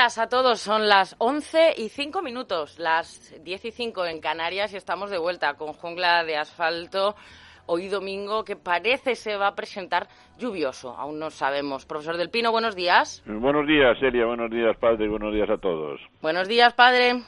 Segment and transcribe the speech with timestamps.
[0.00, 0.60] Días a todos.
[0.60, 5.18] Son las 11 y 5 minutos, las 10 y 5 en Canarias y estamos de
[5.18, 7.16] vuelta con jungla de asfalto.
[7.66, 10.08] Hoy domingo que parece se va a presentar
[10.38, 11.84] lluvioso, aún no sabemos.
[11.84, 13.22] Profesor Del Pino, buenos días.
[13.26, 14.24] Buenos días, Elia.
[14.24, 15.06] Buenos días, padre.
[15.06, 16.00] Buenos días a todos.
[16.22, 17.20] Buenos días, padre.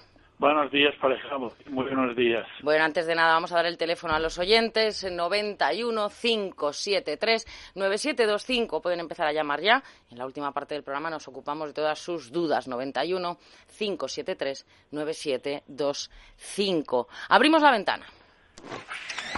[0.43, 1.39] Buenos días, pareja.
[1.39, 2.45] Muy buenos días.
[2.65, 8.83] Bueno, antes de nada vamos a dar el teléfono a los oyentes, 91 573 9725.
[8.83, 9.85] Pueden empezar a llamar ya.
[10.11, 12.67] En la última parte del programa nos ocupamos de todas sus dudas.
[12.67, 13.39] 91
[13.79, 17.09] 573 9725.
[17.29, 18.05] Abrimos la ventana.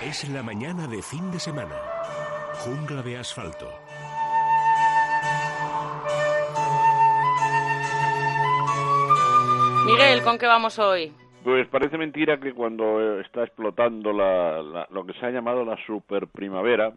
[0.03, 1.77] Es la mañana de fin de semana.
[2.65, 3.84] Jungla de asfalto.
[9.85, 11.13] Miguel, ¿con qué vamos hoy?
[11.43, 15.65] Pues parece mentira que cuando eh, está explotando la, la- lo que se ha llamado
[15.65, 16.93] la super primavera,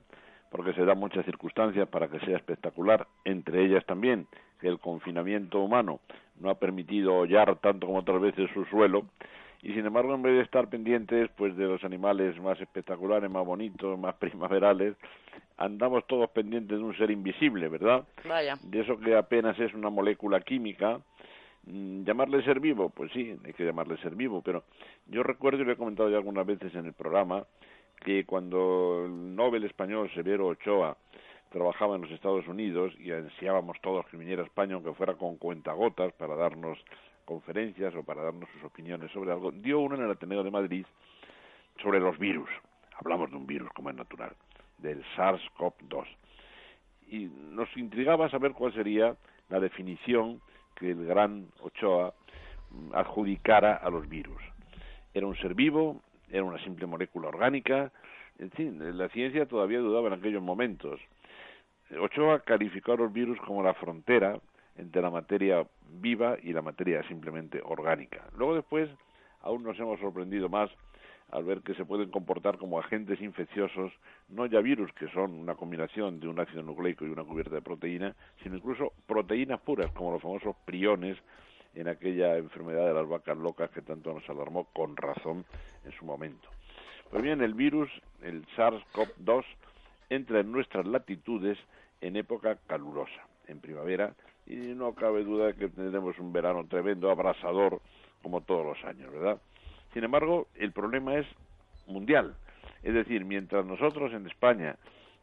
[0.50, 4.28] porque se dan muchas circunstancias para que sea espectacular, entre ellas también
[4.62, 6.00] que el confinamiento humano
[6.40, 9.04] no ha permitido hollar tanto como otras veces su suelo,
[9.62, 13.46] y sin embargo en vez de estar pendientes pues de los animales más espectaculares, más
[13.46, 14.96] bonitos, más primaverales,
[15.58, 18.06] andamos todos pendientes de un ser invisible, ¿verdad?
[18.26, 18.56] Vaya.
[18.62, 21.00] de eso que apenas es una molécula química,
[21.68, 24.64] llamarle ser vivo, pues sí, hay que llamarle ser vivo, pero
[25.08, 27.46] yo recuerdo y lo he comentado ya algunas veces en el programa
[28.04, 30.98] que cuando el Nobel español Severo Ochoa
[31.50, 35.38] trabajaba en los Estados Unidos y ansiábamos todos que viniera a España aunque fuera con
[35.38, 36.78] cuentagotas para darnos
[37.26, 40.86] conferencias o para darnos sus opiniones sobre algo, dio uno en el Ateneo de Madrid
[41.82, 42.50] sobre los virus.
[43.00, 44.34] Hablamos de un virus como es natural,
[44.78, 46.06] del SARS-CoV-2
[47.10, 49.16] y nos intrigaba saber cuál sería
[49.50, 50.42] la definición
[50.80, 52.14] que el gran Ochoa
[52.94, 54.42] adjudicara a los virus.
[55.14, 56.02] ¿Era un ser vivo?
[56.30, 57.92] ¿Era una simple molécula orgánica?
[58.40, 61.00] En fin, la ciencia todavía dudaba en aquellos momentos.
[62.00, 64.40] Ochoa calificó a los virus como la frontera
[64.78, 68.26] entre la materia viva y la materia simplemente orgánica.
[68.38, 68.90] Luego después
[69.42, 70.70] aún nos hemos sorprendido más
[71.32, 73.92] al ver que se pueden comportar como agentes infecciosos,
[74.30, 77.62] no ya virus, que son una combinación de un ácido nucleico y una cubierta de
[77.62, 81.18] proteína, sino incluso proteínas puras, como los famosos priones
[81.76, 85.46] en aquella enfermedad de las vacas locas que tanto nos alarmó con razón
[85.86, 86.48] en su momento.
[87.12, 87.90] Pues bien, el virus,
[88.22, 89.44] el SARS-CoV-2,
[90.10, 91.58] entra en nuestras latitudes
[92.02, 94.14] en época calurosa, en primavera,
[94.46, 97.82] y no cabe duda que tendremos un verano tremendo, abrasador,
[98.24, 99.40] como todos los años, ¿verdad?
[99.94, 101.26] Sin embargo, el problema es
[101.88, 102.36] mundial.
[102.84, 104.76] Es decir, mientras nosotros en España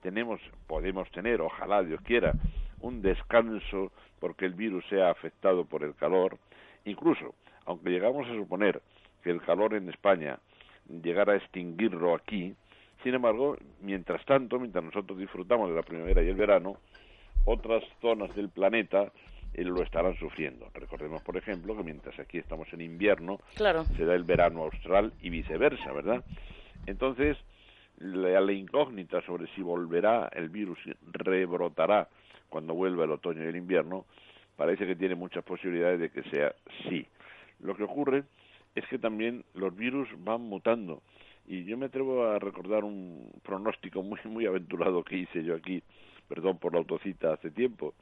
[0.03, 2.33] tenemos, podemos tener, ojalá Dios quiera,
[2.81, 6.39] un descanso porque el virus sea afectado por el calor,
[6.85, 8.83] incluso, aunque llegamos a suponer
[9.23, 10.39] que el calor en España
[11.03, 12.55] llegara a extinguirlo aquí,
[13.03, 16.77] sin embargo, mientras tanto, mientras nosotros disfrutamos de la primavera y el verano,
[17.45, 19.13] otras zonas del planeta
[19.63, 20.69] lo estarán sufriendo.
[20.75, 23.85] Recordemos, por ejemplo, que mientras aquí estamos en invierno, Claro.
[23.97, 26.25] se da el verano austral y viceversa, ¿verdad?
[26.87, 27.37] Entonces,
[27.99, 32.09] la, la incógnita sobre si volverá el virus, si rebrotará
[32.49, 34.05] cuando vuelva el otoño y el invierno,
[34.57, 36.55] parece que tiene muchas posibilidades de que sea
[36.89, 37.07] sí.
[37.61, 38.25] Lo que ocurre
[38.75, 41.03] es que también los virus van mutando.
[41.47, 45.83] Y yo me atrevo a recordar un pronóstico muy, muy aventurado que hice yo aquí,
[46.29, 47.95] perdón por la autocita hace tiempo,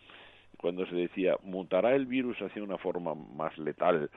[0.62, 4.08] cuando se decía, mutará el virus hacia una forma más letal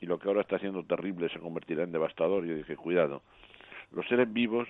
[0.00, 2.44] y lo que ahora está siendo terrible se convertirá en devastador.
[2.44, 3.22] Yo dije, cuidado,
[3.92, 4.66] los seres vivos,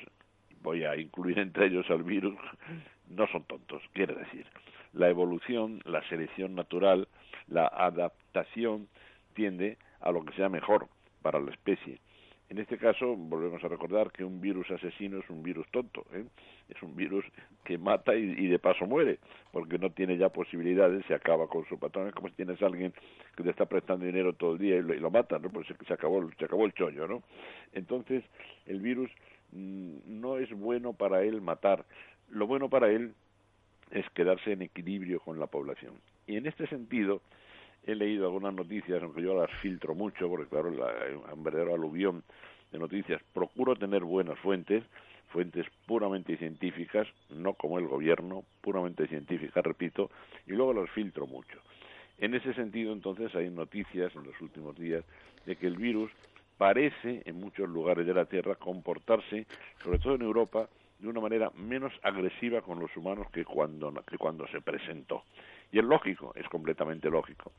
[0.61, 2.37] voy a incluir entre ellos al virus,
[3.09, 4.47] no son tontos, quiere decir,
[4.93, 7.09] la evolución, la selección natural,
[7.49, 8.89] la adaptación
[9.33, 10.87] tiende a lo que sea mejor
[11.23, 11.99] para la especie.
[12.53, 16.27] En este caso, volvemos a recordar que un virus asesino es un virus tonto, ¿eh?
[16.69, 17.25] es un virus
[17.65, 19.21] que mata y, y de paso muere,
[19.53, 22.09] porque no tiene ya posibilidades, se acaba con su patrón.
[22.09, 22.93] Es como si tienes a alguien
[23.35, 25.49] que te está prestando dinero todo el día y lo, y lo mata, ¿no?
[25.49, 27.23] Pues se, se acabó, se acabó el chollo, ¿no?
[27.73, 28.23] Entonces,
[28.67, 29.11] el virus
[29.53, 31.87] mm, no es bueno para él matar.
[32.29, 33.15] Lo bueno para él
[33.93, 35.95] es quedarse en equilibrio con la población.
[36.27, 37.23] Y en este sentido,
[37.85, 40.93] he leído algunas noticias, aunque yo las filtro mucho, porque claro, la,
[41.33, 42.23] un verdadero aluvión
[42.71, 43.21] de noticias.
[43.35, 44.85] Procuro tener buenas fuentes,
[45.33, 50.11] fuentes puramente científicas, no como el gobierno, puramente científicas, repito,
[50.47, 51.59] y luego las filtro mucho.
[52.19, 55.05] En ese sentido, entonces, hay noticias en los últimos días
[55.45, 56.11] de que el virus
[56.57, 59.47] parece, en muchos lugares de la Tierra, comportarse,
[59.83, 60.69] sobre todo en Europa,
[61.03, 65.25] de una manera menos agresiva con los humanos que cuando, que cuando se presentó.
[65.73, 67.53] Y es lógico, es completamente lógico.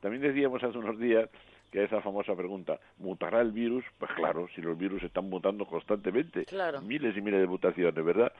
[0.00, 1.30] También decíamos hace unos días
[1.70, 3.84] que esa famosa pregunta, ¿mutará el virus?
[3.98, 6.44] Pues claro, si los virus están mutando constantemente,
[6.82, 8.32] miles y miles de mutaciones, ¿verdad?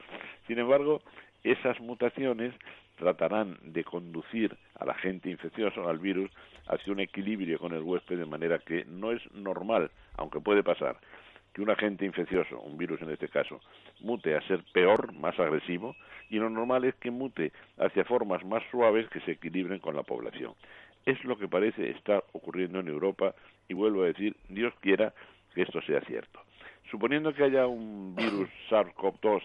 [0.47, 1.01] Sin embargo,
[1.43, 2.53] esas mutaciones
[2.97, 6.29] tratarán de conducir al agente infeccioso, al virus,
[6.67, 10.97] hacia un equilibrio con el huésped de manera que no es normal, aunque puede pasar,
[11.59, 13.59] que un agente infeccioso, un virus en este caso,
[13.99, 15.93] mute a ser peor, más agresivo,
[16.29, 20.03] y lo normal es que mute hacia formas más suaves que se equilibren con la
[20.03, 20.53] población.
[21.05, 23.35] Es lo que parece estar ocurriendo en Europa
[23.67, 25.13] y vuelvo a decir, Dios quiera
[25.53, 26.39] que esto sea cierto.
[26.89, 29.41] Suponiendo que haya un virus SARS-CoV-2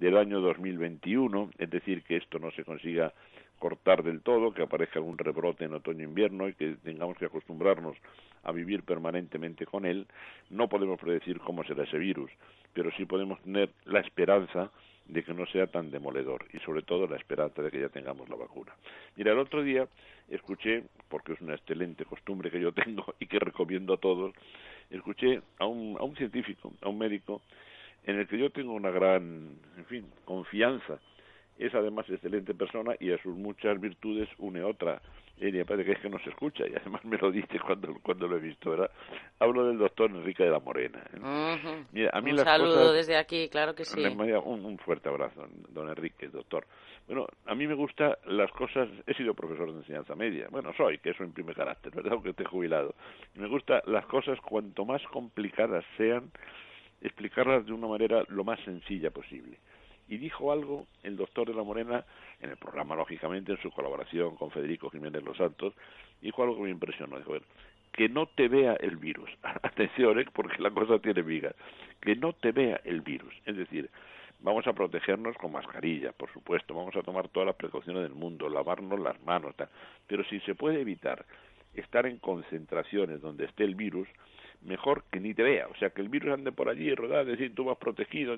[0.00, 3.12] del año 2021, es decir, que esto no se consiga
[3.62, 7.96] cortar del todo, que aparezca algún rebrote en otoño-invierno y que tengamos que acostumbrarnos
[8.42, 10.08] a vivir permanentemente con él,
[10.50, 12.28] no podemos predecir cómo será ese virus,
[12.72, 14.72] pero sí podemos tener la esperanza
[15.06, 18.28] de que no sea tan demoledor y sobre todo la esperanza de que ya tengamos
[18.28, 18.72] la vacuna.
[19.14, 19.86] Mira, el otro día
[20.28, 24.34] escuché, porque es una excelente costumbre que yo tengo y que recomiendo a todos,
[24.90, 27.42] escuché a un, a un científico, a un médico,
[28.06, 30.98] en el que yo tengo una gran, en fin, confianza
[31.58, 35.00] es además excelente persona y a sus muchas virtudes une otra.
[35.38, 37.94] Y me parece que es que no se escucha y además me lo dice cuando,
[38.02, 38.90] cuando lo he visto, ¿verdad?
[39.40, 41.02] Hablo del doctor Enrique de la Morena.
[41.14, 42.08] ¿eh?
[42.12, 44.04] a mí un saludo desde aquí, claro que sí.
[44.04, 46.66] Un, un fuerte abrazo, don Enrique, doctor.
[47.06, 50.98] Bueno, a mí me gusta las cosas, he sido profesor de enseñanza media, bueno, soy,
[50.98, 52.12] que eso imprime carácter, ¿verdad?
[52.12, 52.94] Aunque esté jubilado.
[53.34, 56.30] Me gusta las cosas cuanto más complicadas sean,
[57.00, 59.58] explicarlas de una manera lo más sencilla posible
[60.12, 62.04] y dijo algo el doctor de la Morena
[62.38, 65.72] en el programa, lógicamente, en su colaboración con Federico Jiménez Los Santos,
[66.20, 67.16] dijo algo que me impresionó.
[67.16, 67.44] Dijo, ver,
[67.92, 69.30] que no te vea el virus.
[69.62, 70.26] Atención, ¿eh?
[70.30, 71.54] porque la cosa tiene vigas.
[71.98, 73.32] Que no te vea el virus.
[73.46, 73.88] Es decir,
[74.40, 78.50] vamos a protegernos con mascarilla, por supuesto, vamos a tomar todas las precauciones del mundo,
[78.50, 79.70] lavarnos las manos, tal.
[80.06, 81.24] pero si se puede evitar
[81.72, 84.08] estar en concentraciones donde esté el virus,
[84.64, 85.66] mejor que ni te vea.
[85.68, 88.36] O sea, que el virus ande por allí, rodar, decir, tú vas protegido,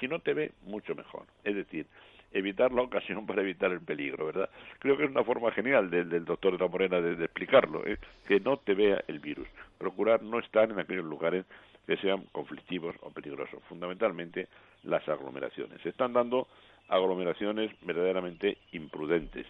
[0.00, 1.24] si no te ve, mucho mejor.
[1.44, 1.86] Es decir,
[2.32, 4.50] evitar la ocasión para evitar el peligro, ¿verdad?
[4.78, 7.98] Creo que es una forma genial del, del doctor de la Morena de, explicarlo, ¿eh?
[8.26, 9.48] que no te vea el virus.
[9.78, 11.44] Procurar no estar en aquellos lugares
[11.86, 13.62] que sean conflictivos o peligrosos.
[13.68, 14.48] Fundamentalmente
[14.82, 15.80] las aglomeraciones.
[15.82, 16.48] Se están dando
[16.88, 19.46] aglomeraciones verdaderamente imprudentes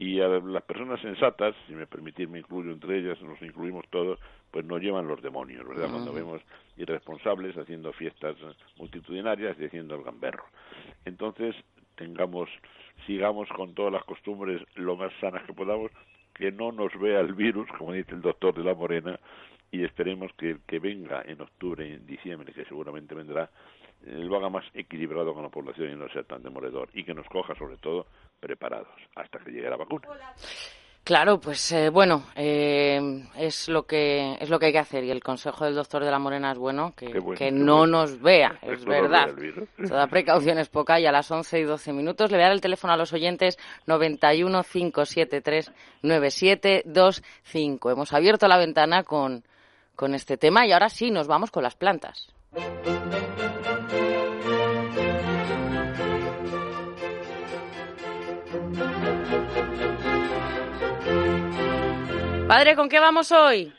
[0.00, 4.18] y a las personas sensatas, si me permitís me incluyo entre ellas, nos incluimos todos,
[4.50, 5.90] pues nos llevan los demonios, ¿verdad?
[5.90, 6.40] Cuando vemos
[6.78, 8.34] irresponsables haciendo fiestas
[8.78, 10.44] multitudinarias y haciendo el gamberro.
[11.04, 11.54] Entonces,
[11.96, 12.48] tengamos,
[13.06, 15.90] sigamos con todas las costumbres lo más sanas que podamos,
[16.32, 19.20] que no nos vea el virus, como dice el doctor de la Morena,
[19.70, 23.50] y esperemos que el que venga en octubre y en diciembre, que seguramente vendrá,
[24.06, 27.26] lo haga más equilibrado con la población y no sea tan demoledor, y que nos
[27.26, 28.06] coja sobre todo
[28.40, 30.08] preparados hasta que llegue la vacuna.
[31.02, 35.10] Claro, pues eh, bueno, eh, es lo que es lo que hay que hacer y
[35.10, 38.84] el consejo del doctor de la Morena es bueno, que, que no nos vea, es
[38.84, 39.30] verdad.
[39.88, 42.54] Toda precaución es poca y a las 11 y 12 minutos le voy a dar
[42.54, 47.90] el teléfono a los oyentes 91 573 9725.
[47.90, 49.42] Hemos abierto la ventana con,
[49.96, 52.28] con este tema y ahora sí nos vamos con las plantas.
[62.50, 63.72] Padre, ¿con qué vamos hoy?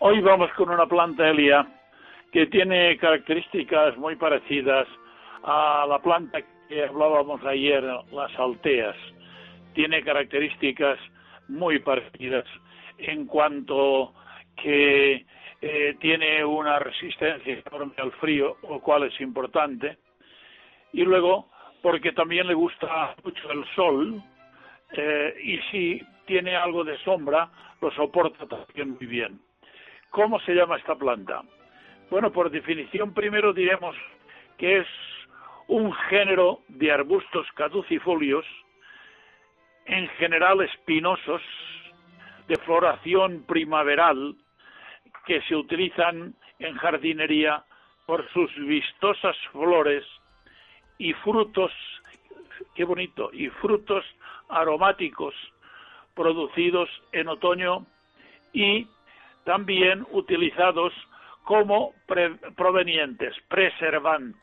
[0.00, 1.66] Hoy vamos con una planta Elia
[2.30, 4.86] que tiene características muy parecidas
[5.44, 8.94] a la planta que hablábamos ayer, las alteas.
[9.72, 10.98] Tiene características
[11.48, 12.44] muy parecidas
[12.98, 14.12] en cuanto
[14.62, 15.24] que
[15.62, 19.96] eh, tiene una resistencia enorme al frío, lo cual es importante.
[20.92, 21.48] Y luego,
[21.80, 24.22] porque también le gusta mucho el sol,
[24.92, 27.48] eh, y si tiene algo de sombra,
[27.80, 29.40] lo soporta también muy bien.
[30.10, 31.42] ¿Cómo se llama esta planta?
[32.10, 33.96] Bueno, por definición primero diremos
[34.56, 34.86] que es
[35.68, 38.44] un género de arbustos caducifolios,
[39.84, 41.42] en general espinosos,
[42.46, 44.34] de floración primaveral,
[45.26, 47.62] que se utilizan en jardinería
[48.06, 50.04] por sus vistosas flores
[50.96, 51.70] y frutos
[52.74, 54.04] qué bonito, y frutos
[54.48, 55.34] aromáticos
[56.18, 57.86] producidos en otoño
[58.52, 58.88] y
[59.44, 60.92] también utilizados
[61.44, 61.94] como
[62.56, 64.34] provenientes, preservantes.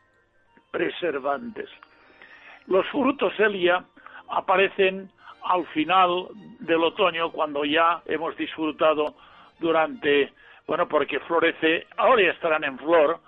[2.66, 3.84] Los frutos Elia
[4.30, 5.10] aparecen
[5.44, 6.28] al final
[6.60, 9.14] del otoño cuando ya hemos disfrutado
[9.60, 10.32] durante,
[10.66, 13.20] bueno, porque florece, ahora ya estarán en flor,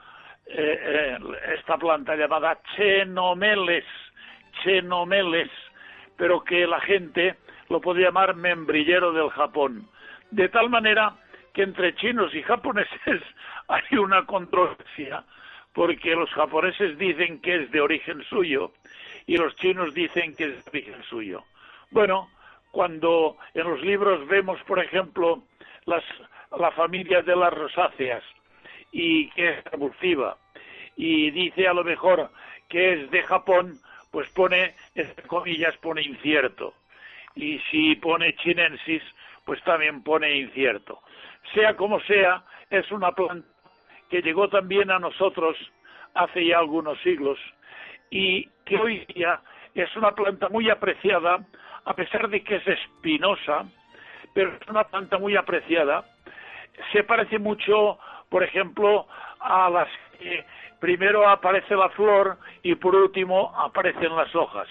[0.46, 1.18] eh, eh,
[1.58, 3.84] esta planta llamada chenomeles,
[4.64, 5.50] chenomeles,
[6.16, 7.36] pero que la gente
[7.68, 9.88] lo puede llamar membrillero del Japón.
[10.30, 11.16] De tal manera
[11.52, 13.22] que entre chinos y japoneses
[13.68, 15.24] hay una controversia,
[15.72, 18.72] porque los japoneses dicen que es de origen suyo
[19.26, 21.44] y los chinos dicen que es de origen suyo.
[21.90, 22.30] Bueno,
[22.70, 25.42] cuando en los libros vemos, por ejemplo,
[25.86, 26.04] las,
[26.58, 28.22] la familia de las rosáceas
[28.92, 30.36] y que es repulsiva
[30.96, 32.30] y dice a lo mejor
[32.68, 33.78] que es de Japón,
[34.10, 36.74] pues pone, entre comillas, pone incierto.
[37.34, 39.02] Y si pone chinensis,
[39.44, 41.00] pues también pone incierto.
[41.54, 43.46] Sea como sea, es una planta
[44.10, 45.56] que llegó también a nosotros
[46.14, 47.38] hace ya algunos siglos
[48.10, 49.40] y que hoy día
[49.74, 51.44] es una planta muy apreciada,
[51.84, 53.64] a pesar de que es espinosa,
[54.34, 56.04] pero es una planta muy apreciada.
[56.92, 59.06] Se parece mucho, por ejemplo,
[59.40, 60.44] a las que
[60.80, 64.68] primero aparece la flor y por último aparecen las hojas,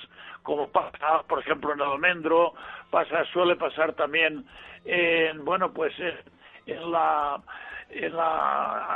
[0.47, 2.53] como pasa, por ejemplo, en el almendro,
[2.89, 4.45] pasa, suele pasar también
[4.85, 5.93] en, bueno, pues
[6.65, 7.41] en la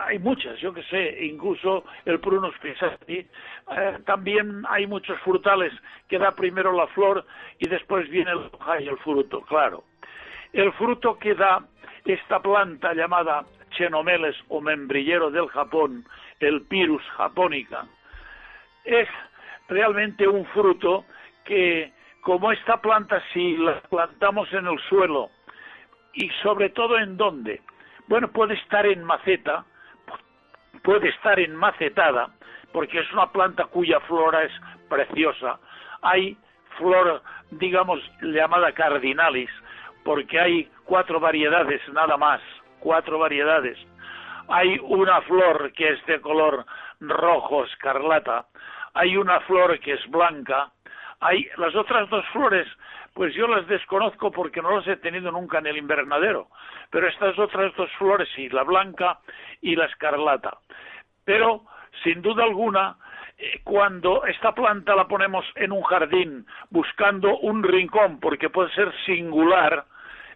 [0.08, 3.18] hay muchas, yo que sé, incluso el prunus pisati.
[3.18, 5.74] Eh, también hay muchos frutales
[6.08, 7.26] que da primero la flor
[7.60, 9.84] y después viene el hoja y el fruto, claro.
[10.54, 11.66] El fruto que da
[12.06, 16.06] esta planta llamada chenomeles o membrillero del Japón,
[16.40, 17.86] el Pyrus japonica,
[18.86, 19.10] es
[19.72, 21.06] realmente un fruto
[21.46, 25.30] que, como esta planta, si la plantamos en el suelo,
[26.14, 27.62] y sobre todo en dónde,
[28.08, 29.66] bueno, puede estar en maceta,
[30.84, 32.30] puede estar en macetada,
[32.74, 34.52] porque es una planta cuya flora es
[34.90, 35.60] preciosa.
[36.02, 36.38] Hay
[36.78, 37.22] flor,
[37.52, 39.50] digamos, llamada cardinalis,
[40.04, 42.42] porque hay cuatro variedades nada más,
[42.80, 43.78] cuatro variedades.
[44.48, 46.66] Hay una flor que es de color
[47.00, 48.48] rojo escarlata,
[48.94, 50.72] hay una flor que es blanca,
[51.22, 52.68] hay las otras dos flores
[53.14, 56.48] pues yo las desconozco porque no las he tenido nunca en el invernadero,
[56.90, 59.20] pero estas otras dos flores sí, la blanca
[59.62, 60.58] y la escarlata.
[61.26, 61.66] Pero,
[62.04, 62.96] sin duda alguna,
[63.38, 68.94] eh, cuando esta planta la ponemos en un jardín buscando un rincón, porque puede ser
[69.06, 69.86] singular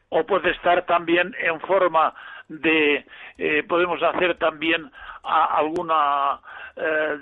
[0.09, 2.13] o puede estar también en forma
[2.47, 3.05] de,
[3.37, 4.91] eh, podemos hacer también
[5.23, 6.39] alguna
[6.77, 7.17] eh,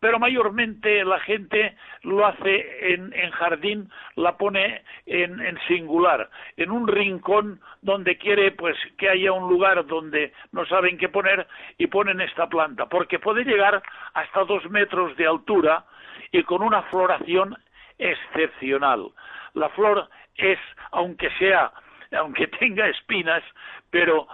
[0.00, 7.60] pero mayormente la gente lo hace en, jardín, la pone en, singular, en un rincón
[7.82, 12.48] donde quiere pues que haya un lugar donde no saben qué poner y ponen esta
[12.48, 13.82] planta, porque puede llegar
[14.14, 15.84] hasta dos metros de altura
[16.32, 17.56] y con una floración
[17.98, 19.10] excepcional.
[19.52, 20.58] La flor es,
[20.92, 21.70] aunque sea,
[22.16, 23.42] aunque tenga espinas,
[23.90, 24.26] pero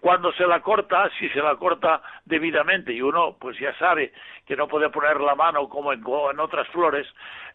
[0.00, 4.12] cuando se la corta, si se la corta debidamente y uno pues ya sabe
[4.46, 6.02] que no puede poner la mano como en,
[6.40, 7.06] otras flores,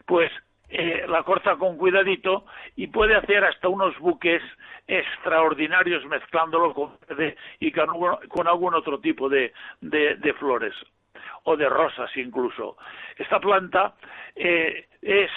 [0.06, 0.30] pues
[0.68, 4.42] eh, la corta con cuidadito y puede hacer hasta unos buques
[4.86, 9.52] extraordinarios mezclándolo con verde y con, algún otro tipo de,
[10.38, 10.74] flores
[11.44, 12.76] o de rosas incluso.
[13.16, 13.94] Esta planta
[14.36, 15.30] eh, es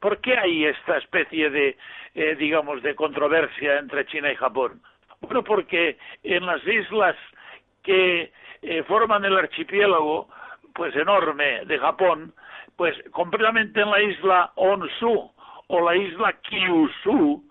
[0.00, 1.76] ¿Por qué hay esta especie de,
[2.14, 4.80] eh, digamos, de controversia entre China y Japón?
[5.20, 7.16] Bueno, porque en las islas
[7.82, 10.28] que eh, forman el archipiélago,
[10.74, 12.34] pues enorme, de Japón,
[12.76, 15.32] pues completamente en la isla Onsu
[15.68, 17.42] o la isla Kyushu,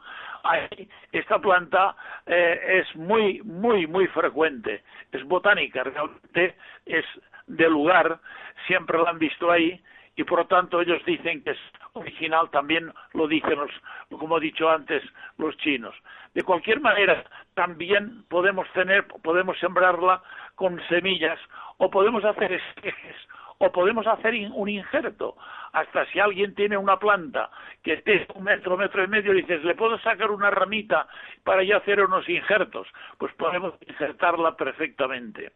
[0.44, 4.84] ahí esta planta eh, es muy, muy, muy frecuente.
[5.12, 7.06] Es botánica, realmente es
[7.48, 8.20] de lugar,
[8.68, 9.82] siempre la han visto ahí
[10.16, 11.60] y por lo tanto ellos dicen que es
[11.94, 13.72] original, también lo dicen los,
[14.20, 15.04] como he dicho antes,
[15.38, 15.96] los chinos.
[16.34, 20.22] De cualquier manera, también podemos tener, podemos sembrarla
[20.56, 21.40] con semillas
[21.78, 23.16] o podemos hacer esquejes
[23.60, 25.36] o podemos hacer un injerto.
[25.72, 27.50] Hasta si alguien tiene una planta
[27.82, 31.08] que esté un metro, metro y medio, y dices, ¿le puedo sacar una ramita
[31.44, 32.88] para ya hacer unos injertos?
[33.18, 35.54] Pues podemos injertarla perfectamente.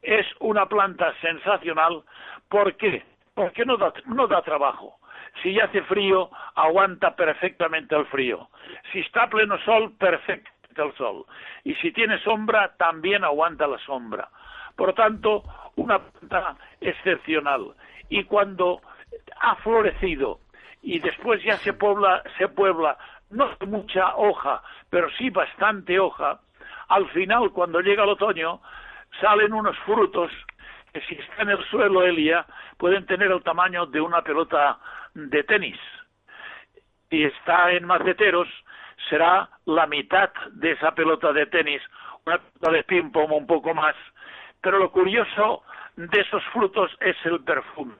[0.00, 2.02] Es una planta sensacional.
[2.48, 3.02] ¿Por qué?
[3.40, 4.98] Porque no da, no da trabajo.
[5.42, 8.50] Si hace frío, aguanta perfectamente el frío.
[8.92, 11.24] Si está pleno sol, perfectamente el sol.
[11.64, 14.28] Y si tiene sombra, también aguanta la sombra.
[14.76, 15.42] Por tanto,
[15.76, 17.74] una planta excepcional.
[18.10, 18.82] Y cuando
[19.40, 20.40] ha florecido
[20.82, 22.98] y después ya se puebla, se puebla,
[23.30, 26.40] no mucha hoja, pero sí bastante hoja,
[26.88, 28.60] al final, cuando llega el otoño,
[29.18, 30.30] salen unos frutos
[30.92, 32.46] que si está en el suelo, Elia,
[32.78, 34.78] pueden tener el tamaño de una pelota
[35.14, 35.78] de tenis.
[37.08, 38.48] Si está en maceteros,
[39.08, 41.82] será la mitad de esa pelota de tenis,
[42.26, 43.94] una pelota de ping-pong un poco más.
[44.60, 45.62] Pero lo curioso
[45.96, 47.94] de esos frutos es el perfume.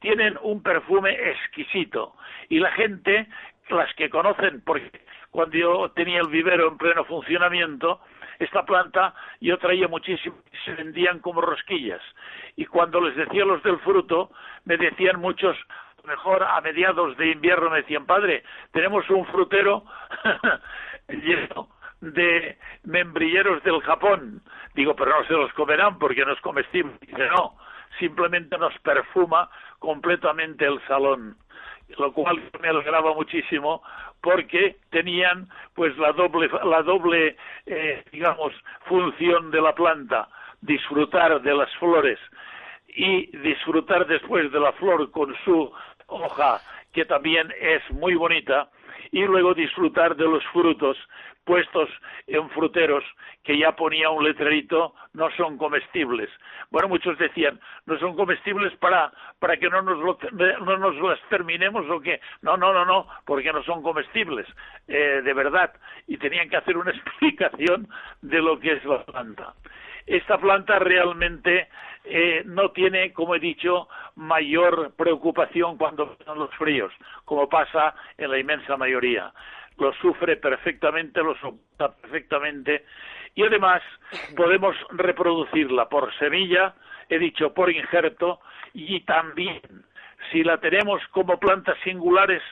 [0.00, 2.14] Tienen un perfume exquisito
[2.48, 3.26] y la gente,
[3.70, 4.90] las que conocen, porque
[5.30, 8.00] cuando yo tenía el vivero en pleno funcionamiento,
[8.38, 12.00] esta planta yo traía muchísimo y se vendían como rosquillas.
[12.56, 14.30] Y cuando les decía los del fruto,
[14.64, 15.56] me decían muchos,
[16.04, 19.84] mejor a mediados de invierno me decían, padre, tenemos un frutero
[21.08, 21.68] lleno
[22.00, 24.42] de membrilleros del Japón.
[24.74, 26.92] Digo, pero no se los comerán porque no es comestible.
[27.00, 27.56] Dice, no,
[27.98, 31.36] simplemente nos perfuma completamente el salón
[31.98, 33.82] lo cual me alegraba muchísimo
[34.26, 38.52] porque tenían pues la doble la doble eh, digamos
[38.86, 40.28] función de la planta
[40.60, 42.18] disfrutar de las flores
[42.88, 45.72] y disfrutar después de la flor con su
[46.08, 46.60] hoja
[46.92, 48.68] que también es muy bonita
[49.10, 50.96] y luego disfrutar de los frutos
[51.46, 51.88] puestos
[52.26, 53.04] en fruteros
[53.44, 56.28] que ya ponía un letrerito no son comestibles.
[56.70, 61.88] Bueno, muchos decían, no son comestibles para, para que no nos, no nos las terminemos
[61.88, 64.46] o que no, no, no, no, porque no son comestibles,
[64.88, 65.72] eh, de verdad.
[66.08, 67.88] Y tenían que hacer una explicación
[68.22, 69.54] de lo que es la planta.
[70.06, 71.68] Esta planta realmente
[72.04, 76.92] eh, no tiene, como he dicho, mayor preocupación cuando son los fríos,
[77.24, 79.32] como pasa en la inmensa mayoría.
[79.78, 82.84] Lo sufre perfectamente, lo soporta perfectamente
[83.34, 83.82] y además
[84.36, 86.74] podemos reproducirla por semilla,
[87.08, 88.40] he dicho por injerto
[88.72, 89.60] y también
[90.30, 92.42] si la tenemos como plantas singulares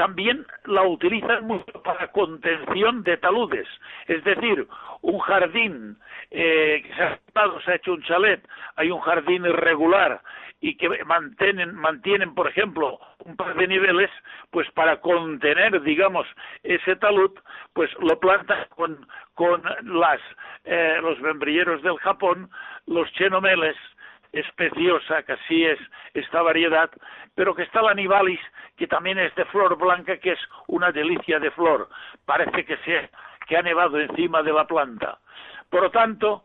[0.00, 3.68] también la utilizan mucho para contención de taludes,
[4.06, 4.66] es decir,
[5.02, 5.98] un jardín
[6.30, 7.18] eh, que se ha,
[7.62, 8.40] se ha hecho un chalet,
[8.76, 10.22] hay un jardín irregular
[10.62, 14.10] y que mantienen, mantienen, por ejemplo, un par de niveles,
[14.50, 16.26] pues para contener, digamos,
[16.62, 17.32] ese talud,
[17.74, 20.20] pues lo plantan con, con las,
[20.64, 22.48] eh, los membrilleros del Japón,
[22.86, 23.76] los chenomeles,
[24.32, 25.78] es preciosa, así es
[26.14, 26.90] esta variedad,
[27.34, 28.40] pero que está la nivalis,
[28.76, 31.88] que también es de flor blanca, que es una delicia de flor.
[32.24, 33.10] Parece que se
[33.46, 35.18] que ha nevado encima de la planta.
[35.68, 36.44] Por lo tanto,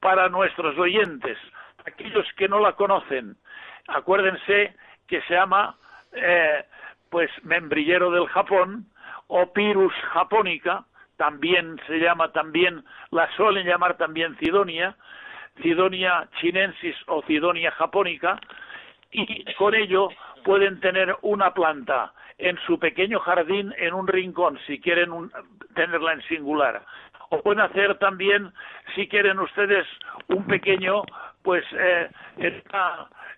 [0.00, 1.38] para nuestros oyentes,
[1.86, 3.36] aquellos que no la conocen,
[3.86, 4.74] acuérdense
[5.06, 5.76] que se llama
[6.12, 6.64] eh,
[7.08, 8.86] pues membrillero del Japón
[9.28, 10.84] o Pirus japonica,
[11.16, 14.96] también se llama también, la suelen llamar también Cidonia,
[15.62, 18.38] Cidonia chinensis o Cidonia japónica,
[19.10, 20.08] y con ello
[20.44, 25.30] pueden tener una planta en su pequeño jardín en un rincón, si quieren
[25.74, 26.82] tenerla en singular.
[27.30, 28.52] O pueden hacer también,
[28.94, 29.86] si quieren ustedes,
[30.28, 31.02] un pequeño,
[31.42, 32.10] pues, eh,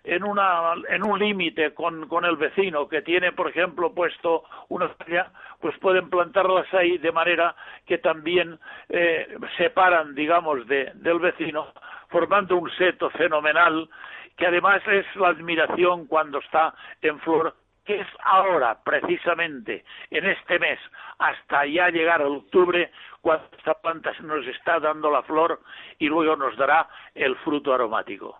[0.07, 4.87] en, una, en un límite con, con, el vecino que tiene, por ejemplo, puesto una
[4.89, 8.57] falla, pues pueden plantarlas ahí de manera que también
[8.89, 11.67] eh, separan, digamos, de, del vecino
[12.09, 13.89] formando un seto fenomenal
[14.37, 20.59] que además es la admiración cuando está en flor, que es ahora, precisamente, en este
[20.59, 20.79] mes,
[21.17, 22.91] hasta ya llegar a octubre,
[23.21, 25.59] cuando esta planta nos está dando la flor
[25.97, 28.39] y luego nos dará el fruto aromático.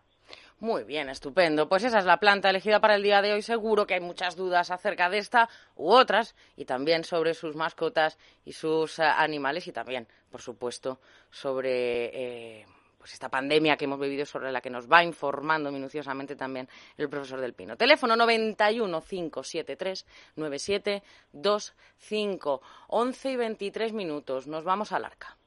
[0.59, 1.69] Muy bien, estupendo.
[1.69, 3.43] Pues esa es la planta elegida para el día de hoy.
[3.43, 8.17] Seguro que hay muchas dudas acerca de esta u otras y también sobre sus mascotas
[8.43, 12.65] y sus eh, animales y también, por supuesto, sobre eh,
[12.97, 16.67] pues esta pandemia que hemos vivido sobre la que nos va informando minuciosamente también
[16.97, 17.77] el profesor del Pino.
[17.77, 24.47] Teléfono 91 573 9725 11 y 23 minutos.
[24.47, 25.37] Nos vamos al arca.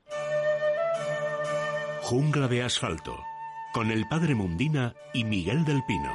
[2.01, 3.19] Jungla de asfalto
[3.73, 6.11] con el padre Mundina y Miguel del Pino.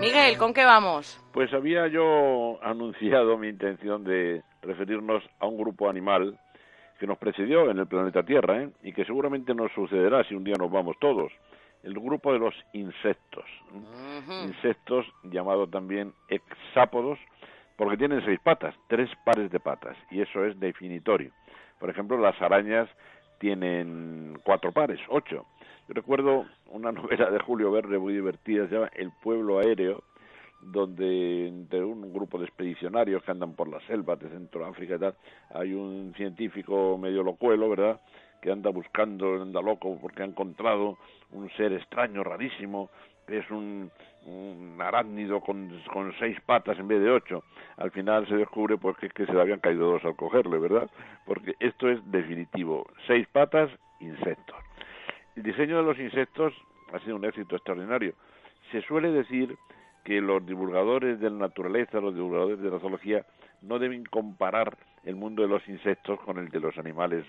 [0.00, 1.20] Miguel, ¿con qué vamos?
[1.32, 6.38] Pues había yo anunciado mi intención de referirnos a un grupo animal
[6.98, 8.70] que nos precedió en el planeta Tierra ¿eh?
[8.82, 11.32] y que seguramente nos sucederá si un día nos vamos todos.
[11.82, 13.44] El grupo de los insectos.
[14.44, 17.18] Insectos llamados también hexápodos
[17.76, 21.30] porque tienen seis patas, tres pares de patas y eso es definitorio.
[21.78, 22.88] Por ejemplo, las arañas
[23.40, 25.46] tienen cuatro pares, ocho.
[25.88, 30.04] Yo recuerdo una novela de Julio Verde muy divertida, se llama El pueblo aéreo,
[30.60, 35.14] donde entre un grupo de expedicionarios que andan por las selvas de Centroáfrica y tal,
[35.54, 38.00] hay un científico medio locuelo, ¿verdad?,
[38.42, 40.98] que anda buscando, anda loco porque ha encontrado
[41.32, 42.90] un ser extraño, rarísimo,
[43.26, 43.90] que es un,
[44.26, 47.44] un arácnido con, con, seis patas en vez de ocho.
[47.76, 50.90] Al final se descubre pues que, que se le habían caído dos al cogerle, ¿verdad?
[51.26, 52.86] Porque esto es definitivo.
[53.06, 54.56] Seis patas, insectos.
[55.36, 56.52] El diseño de los insectos
[56.92, 58.14] ha sido un éxito extraordinario.
[58.72, 59.56] Se suele decir
[60.04, 63.24] que los divulgadores de la naturaleza, los divulgadores de la zoología,
[63.62, 67.24] no deben comparar el mundo de los insectos con el de los animales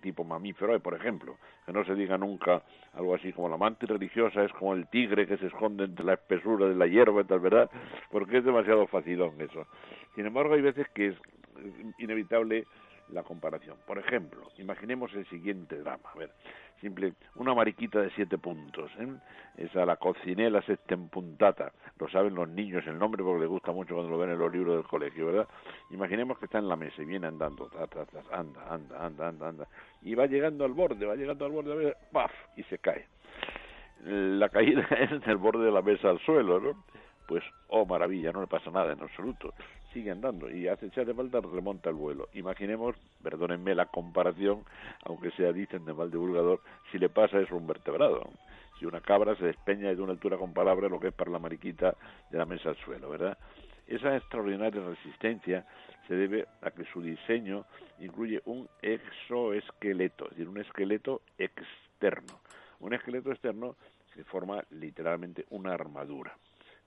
[0.00, 2.62] tipo mamífero, por ejemplo, que no se diga nunca
[2.94, 6.14] algo así como la mantis religiosa es como el tigre que se esconde entre la
[6.14, 7.70] espesura de la hierba, tal verdad,
[8.10, 9.66] porque es demasiado facilón eso.
[10.14, 11.16] Sin embargo, hay veces que es
[11.98, 12.66] inevitable
[13.12, 13.76] la comparación.
[13.86, 16.10] Por ejemplo, imaginemos el siguiente drama.
[16.14, 16.30] A ver,
[16.80, 19.08] simple, una mariquita de siete puntos, ¿eh?
[19.56, 24.10] esa la cocinela septempuntata, lo saben los niños el nombre porque les gusta mucho cuando
[24.12, 25.48] lo ven en los libros del colegio, ¿verdad?
[25.90, 27.70] Imaginemos que está en la mesa y viene andando,
[28.30, 29.68] anda, anda, anda, anda, anda,
[30.02, 32.32] y va llegando al borde, va llegando al borde, ¡paf!
[32.56, 33.06] y se cae.
[34.04, 36.84] La caída es en el borde de la mesa al suelo, ¿no?
[37.26, 39.52] Pues, oh maravilla, no le pasa nada en absoluto
[39.98, 42.28] y hace, si hace falta remonta el vuelo.
[42.34, 44.64] Imaginemos, perdónenme la comparación,
[45.04, 48.30] aunque sea dicen de mal divulgador, si le pasa eso a un vertebrado.
[48.78, 51.38] Si una cabra se despeña de una altura comparable a lo que es para la
[51.38, 51.96] mariquita
[52.30, 53.36] de la mesa al suelo, ¿verdad?
[53.86, 55.66] Esa extraordinaria resistencia
[56.06, 57.64] se debe a que su diseño
[57.98, 62.40] incluye un exoesqueleto, es decir, un esqueleto externo.
[62.80, 63.76] Un esqueleto externo
[64.14, 66.36] se forma literalmente una armadura.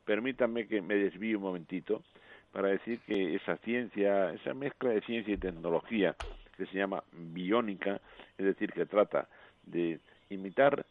[0.06, 2.04] Permítanme que me desvíe un momentito
[2.52, 6.16] para decir que esa ciencia, esa mezcla de ciencia y tecnología
[6.58, 8.00] que se llama biónica,
[8.38, 9.28] es decir, que trata
[9.64, 10.86] de imitar,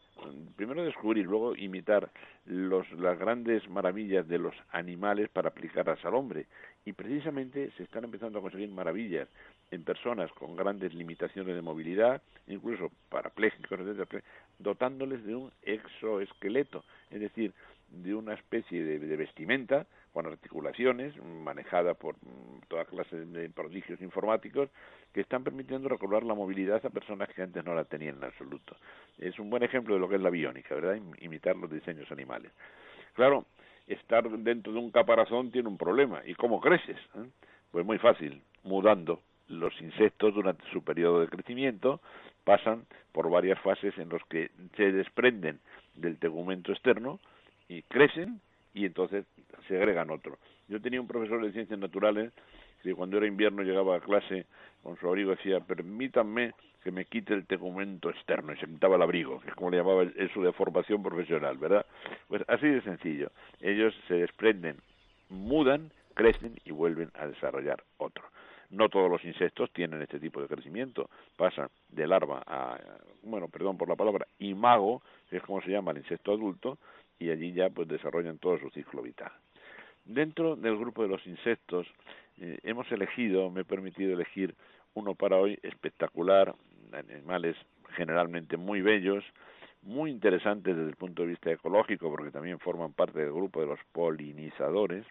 [0.55, 2.09] primero descubrir, luego imitar
[2.45, 6.45] los, las grandes maravillas de los animales para aplicarlas al hombre.
[6.85, 9.27] Y precisamente se están empezando a conseguir maravillas
[9.71, 13.79] en personas con grandes limitaciones de movilidad, incluso parapléjicos,
[14.59, 17.53] dotándoles de un exoesqueleto, es decir,
[17.91, 24.69] de una especie de vestimenta con articulaciones manejada por mm, toda clase de prodigios informáticos
[25.13, 28.75] que están permitiendo recobrar la movilidad a personas que antes no la tenían en absoluto.
[29.17, 30.99] Es un buen ejemplo de lo que es la biónica, ¿verdad?
[31.19, 32.51] Imitar los diseños animales.
[33.13, 33.45] Claro,
[33.87, 36.21] estar dentro de un caparazón tiene un problema.
[36.25, 36.97] ¿Y cómo creces?
[37.15, 37.29] ¿Eh?
[37.71, 39.21] Pues muy fácil, mudando.
[39.47, 41.99] Los insectos durante su periodo de crecimiento
[42.45, 45.59] pasan por varias fases en los que se desprenden
[45.95, 47.19] del tegumento externo
[47.71, 48.41] y crecen
[48.73, 49.25] y entonces
[49.67, 50.37] se agregan otros.
[50.67, 52.33] Yo tenía un profesor de ciencias naturales
[52.83, 54.45] que cuando era invierno llegaba a clase
[54.83, 56.53] con su abrigo decía, permítanme
[56.83, 59.77] que me quite el tegumento externo y se quitaba el abrigo, que es como le
[59.77, 61.85] llamaba en su deformación profesional, ¿verdad?
[62.27, 63.31] Pues así de sencillo.
[63.61, 64.77] Ellos se desprenden,
[65.29, 68.25] mudan, crecen y vuelven a desarrollar otro.
[68.71, 72.79] No todos los insectos tienen este tipo de crecimiento, pasan de larva a,
[73.23, 76.77] bueno, perdón por la palabra, imago, que es como se llama el insecto adulto,
[77.21, 79.31] y allí ya pues desarrollan todo su ciclo vital.
[80.05, 81.87] Dentro del grupo de los insectos
[82.39, 84.55] eh, hemos elegido, me he permitido elegir
[84.95, 86.55] uno para hoy espectacular,
[86.91, 87.55] animales
[87.95, 89.23] generalmente muy bellos,
[89.83, 93.67] muy interesantes desde el punto de vista ecológico porque también forman parte del grupo de
[93.67, 95.05] los polinizadores,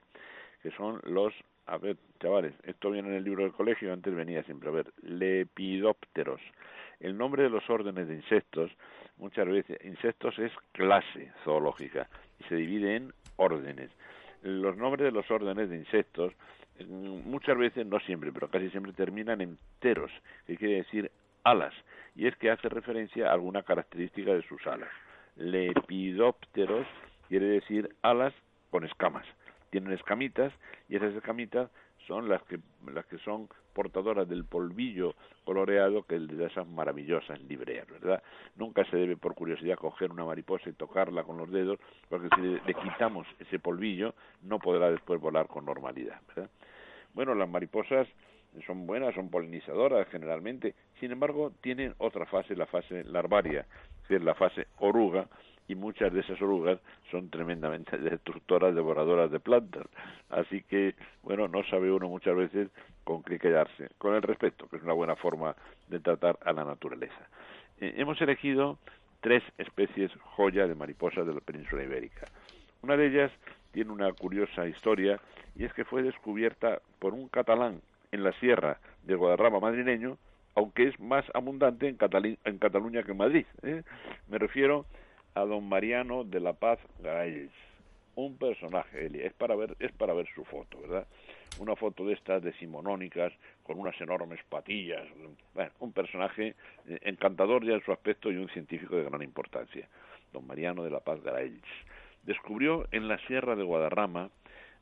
[0.62, 1.32] que son los,
[1.66, 4.92] a ver, chavales, esto viene en el libro del colegio, antes venía siempre a ver,
[5.02, 6.40] lepidópteros.
[6.98, 8.70] El nombre de los órdenes de insectos
[9.20, 12.08] muchas veces insectos es clase zoológica
[12.40, 13.90] y se divide en órdenes.
[14.42, 16.32] Los nombres de los órdenes de insectos
[16.80, 20.10] mm, muchas veces, no siempre, pero casi siempre terminan en teros,
[20.46, 21.10] que quiere decir
[21.44, 21.74] alas,
[22.16, 24.90] y es que hace referencia a alguna característica de sus alas.
[25.36, 26.86] Lepidópteros
[27.28, 28.34] quiere decir alas
[28.70, 29.26] con escamas.
[29.70, 30.52] Tienen escamitas
[30.88, 31.70] y esas escamitas
[32.06, 32.58] son las que,
[32.92, 38.22] las que son portadoras del polvillo coloreado que de esas maravillosas libreas, ¿verdad?
[38.56, 42.42] Nunca se debe por curiosidad coger una mariposa y tocarla con los dedos, porque si
[42.42, 46.50] le, quitamos ese polvillo no podrá después volar con normalidad, ¿verdad?
[47.14, 48.06] Bueno, las mariposas
[48.66, 53.66] son buenas, son polinizadoras generalmente, sin embargo tienen otra fase, la fase larvaria,
[54.08, 55.28] que es la fase oruga,
[55.70, 56.80] y muchas de esas orugas
[57.12, 59.86] son tremendamente destructoras, devoradoras de plantas.
[60.28, 62.68] Así que, bueno, no sabe uno muchas veces
[63.04, 65.54] con qué quedarse, con el respeto, que es una buena forma
[65.86, 67.28] de tratar a la naturaleza.
[67.80, 68.78] Eh, hemos elegido
[69.20, 72.26] tres especies joya de mariposas de la península ibérica.
[72.82, 73.30] Una de ellas
[73.70, 75.20] tiene una curiosa historia
[75.54, 77.80] y es que fue descubierta por un catalán
[78.12, 80.18] en la sierra de Guadarrama madrileño,
[80.54, 83.46] aunque es más abundante en, Cataluña que en Madrid.
[83.62, 83.82] ¿eh?
[84.28, 84.86] Me refiero
[85.34, 87.52] a don Mariano de la Paz Gaells.
[88.16, 91.06] un personaje, Elia, es para ver, es para ver su foto, ¿verdad?
[91.58, 95.06] Una foto de estas decimonónicas con unas enormes patillas,
[95.54, 96.54] bueno, un personaje
[96.88, 99.88] eh, encantador ya en su aspecto y un científico de gran importancia,
[100.32, 101.62] don Mariano de la Paz Graells.
[102.24, 104.30] Descubrió en la Sierra de Guadarrama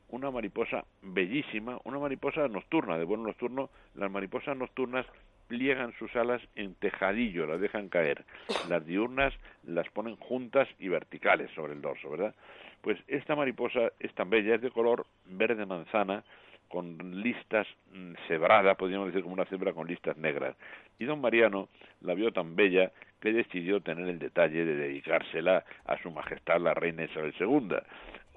[0.09, 5.05] una mariposa bellísima, una mariposa nocturna, de vuelo nocturno, las mariposas nocturnas
[5.47, 8.23] pliegan sus alas en tejadillo, las dejan caer.
[8.69, 12.35] Las diurnas las ponen juntas y verticales sobre el dorso, ¿verdad?
[12.81, 16.23] Pues esta mariposa es tan bella, es de color verde manzana,
[16.69, 20.55] con listas mm, cebrada, podríamos decir como una cebra con listas negras.
[20.99, 21.67] Y don Mariano
[22.01, 26.73] la vio tan bella que decidió tener el detalle de dedicársela a su majestad la
[26.73, 27.75] reina Isabel II.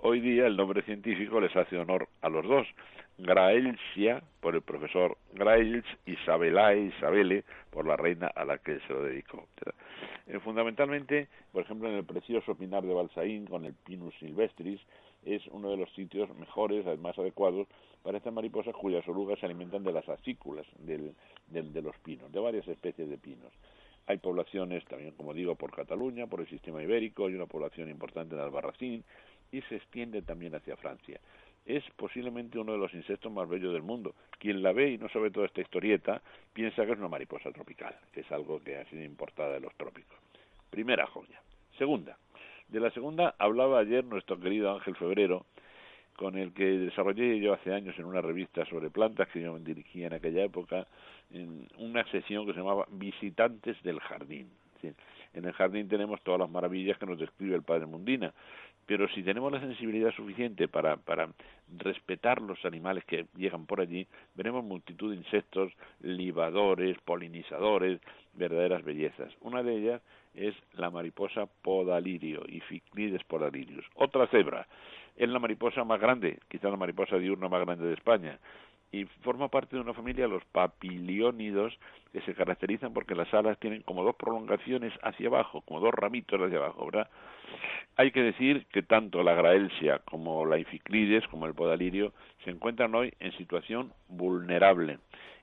[0.05, 2.67] Hoy día el nombre científico les hace honor a los dos.
[3.19, 9.05] Graelsia por el profesor Graels, Isabelae, Isabele por la reina a la que se lo
[9.05, 9.47] dedicó.
[10.27, 14.81] Eh, fundamentalmente, por ejemplo, en el precioso pinar de Balsaín con el Pinus silvestris
[15.25, 17.69] es uno de los sitios mejores, más adecuados
[18.03, 21.15] para estas mariposas cuyas orugas se alimentan de las acículas del,
[21.47, 23.53] del, de los pinos, de varias especies de pinos.
[24.07, 28.35] Hay poblaciones también, como digo, por Cataluña, por el sistema ibérico, hay una población importante
[28.35, 29.05] en Albarracín,
[29.53, 31.21] y se extiende también hacia Francia.
[31.65, 34.15] Es posiblemente uno de los insectos más bellos del mundo.
[34.39, 36.21] Quien la ve y no sabe toda esta historieta
[36.53, 39.75] piensa que es una mariposa tropical, que es algo que ha sido importada de los
[39.77, 40.19] trópicos.
[40.71, 41.41] Primera joya.
[41.79, 42.19] Segunda.
[42.69, 45.45] De la segunda hablaba ayer nuestro querido Ángel Febrero,
[46.17, 50.09] con el que desarrollé yo hace años en una revista sobre plantas que yo dirigía
[50.09, 50.87] en aquella época,
[51.31, 54.51] en una sesión que se llamaba Visitantes del Jardín.
[55.35, 58.35] En el jardín tenemos todas las maravillas que nos describe el padre Mundina,
[58.87, 61.29] pero si tenemos la sensibilidad suficiente para, para
[61.79, 68.01] respetar los animales que llegan por allí, veremos multitud de insectos, libadores, polinizadores,
[68.35, 69.33] verdaderas bellezas.
[69.41, 70.03] Una de ellas
[70.35, 73.85] es la mariposa podalirio, Iphiclides podalirius.
[73.95, 74.67] Otra cebra,
[75.17, 78.39] es la mariposa más grande, quizá la mariposa diurna más grande de España,
[78.93, 81.77] y forma parte de una familia, los papiliónidos,
[82.13, 86.39] que se caracterizan porque las alas tienen como dos prolongaciones hacia abajo, como dos ramitos
[86.41, 87.09] hacia abajo, ¿verdad?
[87.97, 92.13] Hay que decir que tanto la graelsia como la ificlides, como el podalirio,
[92.45, 94.99] se encuentran hoy en situación vulnerable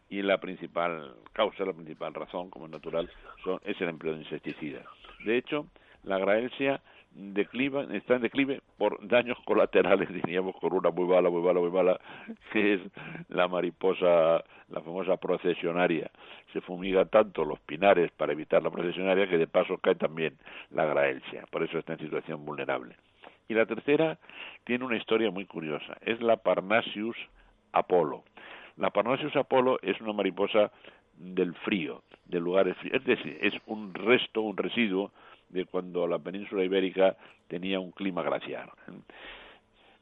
[0.10, 3.10] y la principal causa, la principal razón, como es natural,
[3.44, 4.86] son, es el empleo de insecticidas.
[5.26, 5.68] De hecho,
[6.04, 6.82] la graelsia
[7.20, 11.70] decliva, está en declive por daños colaterales, diríamos, con una muy mala, muy mala, muy
[11.70, 12.00] mala,
[12.52, 12.82] que es
[13.28, 16.10] la mariposa, la famosa procesionaria.
[16.54, 20.38] Se fumiga tanto los pinares para evitar la procesionaria que de paso cae también
[20.72, 22.96] la graelsia, por eso está en situación vulnerable.
[23.48, 24.18] Y la tercera
[24.64, 27.18] tiene una historia muy curiosa, es la Parnasius
[27.74, 28.24] apollo.
[28.78, 30.72] La Parnasius apollo es una mariposa
[31.18, 35.12] del frío, de lugares fríos, es decir, es un resto, un residuo
[35.50, 38.72] de cuando la península ibérica tenía un clima glaciar.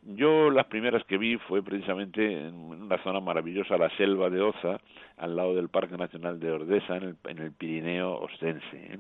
[0.10, 4.80] Yo las primeras que vi fue precisamente en una zona maravillosa, la selva de Oza,
[5.18, 8.64] al lado del Parque Nacional de Ordesa, en el, en el Pirineo Ostense.
[8.74, 9.00] ¿eh?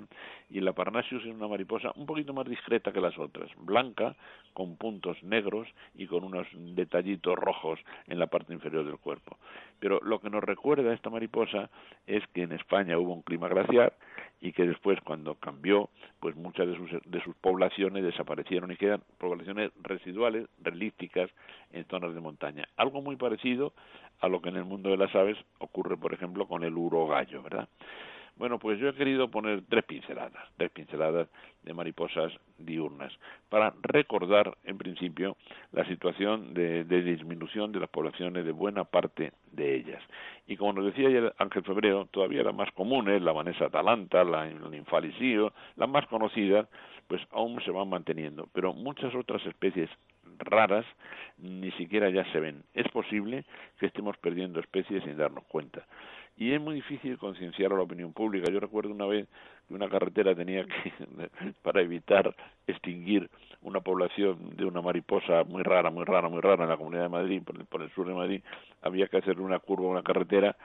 [0.49, 4.17] Y la Parnasius es una mariposa un poquito más discreta que las otras, blanca,
[4.51, 9.37] con puntos negros y con unos detallitos rojos en la parte inferior del cuerpo.
[9.79, 11.69] Pero lo que nos recuerda esta mariposa
[12.05, 13.93] es que en España hubo un clima glaciar
[14.39, 19.01] y que después cuando cambió, pues muchas de sus, de sus poblaciones desaparecieron y quedan
[19.17, 21.29] poblaciones residuales, relíticas
[21.71, 22.67] en zonas de montaña.
[22.77, 23.73] Algo muy parecido
[24.19, 27.41] a lo que en el mundo de las aves ocurre, por ejemplo, con el urogallo,
[27.43, 27.67] ¿verdad?
[28.37, 31.27] Bueno, pues yo he querido poner tres pinceladas, tres pinceladas
[31.63, 33.11] de mariposas diurnas,
[33.49, 35.37] para recordar, en principio,
[35.71, 40.03] la situación de, disminución de las poblaciones de buena parte de ellas.
[40.45, 44.47] Y como nos decía ayer Ángel Febrero, todavía las más comunes, la Vanessa atalanta, la
[44.47, 46.67] Infalisio, las más conocidas,
[47.07, 49.89] pues aún se van manteniendo, pero muchas otras especies
[50.37, 50.85] raras
[51.39, 52.63] ni siquiera ya se ven.
[52.75, 53.45] Es posible
[53.79, 55.87] que estemos perdiendo especies sin darnos cuenta
[56.37, 58.51] y es muy difícil concienciar a la opinión pública.
[58.51, 59.27] Yo recuerdo una vez
[59.67, 60.93] que una carretera tenía que,
[61.63, 62.33] para evitar
[62.67, 63.29] extinguir
[63.63, 67.09] una población de una mariposa muy rara, muy rara, muy rara en la Comunidad de
[67.09, 68.41] Madrid, por el, sur de Madrid,
[68.83, 70.55] había que hacer una curva, una carretera,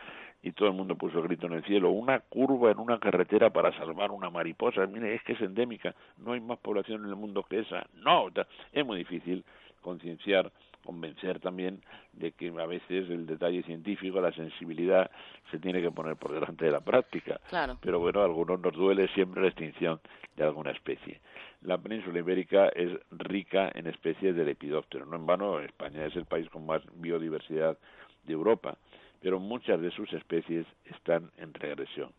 [0.42, 3.50] y todo el mundo puso el grito en el cielo, una curva en una carretera
[3.50, 4.86] para salvar una mariposa.
[4.86, 7.86] Mire, es que es endémica, no hay más población en el mundo que esa.
[7.94, 8.28] No,
[8.72, 9.44] es muy difícil
[9.80, 10.50] concienciar
[10.84, 15.10] convencer también de que a veces el detalle científico, la sensibilidad,
[15.50, 17.40] se tiene que poner por delante de la práctica.
[17.80, 20.00] Pero bueno, a algunos nos duele siempre la extinción
[20.36, 21.20] de alguna especie.
[21.62, 25.06] La península ibérica es rica en especies de lepidóptero.
[25.06, 27.78] No en vano, España es el país con más biodiversidad
[28.24, 28.76] de Europa,
[29.20, 32.12] pero muchas de sus especies están en regresión,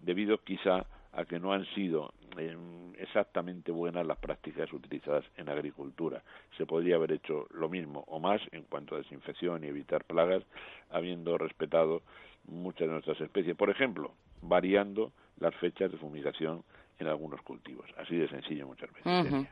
[0.00, 6.22] debido quizá a que no han sido em, exactamente buenas las prácticas utilizadas en agricultura.
[6.56, 10.44] Se podría haber hecho lo mismo o más en cuanto a desinfección y evitar plagas,
[10.90, 12.02] habiendo respetado
[12.46, 13.56] muchas de nuestras especies.
[13.56, 16.62] Por ejemplo, variando las fechas de fumigación
[17.00, 17.86] en algunos cultivos.
[17.96, 19.48] Así de sencillo muchas veces.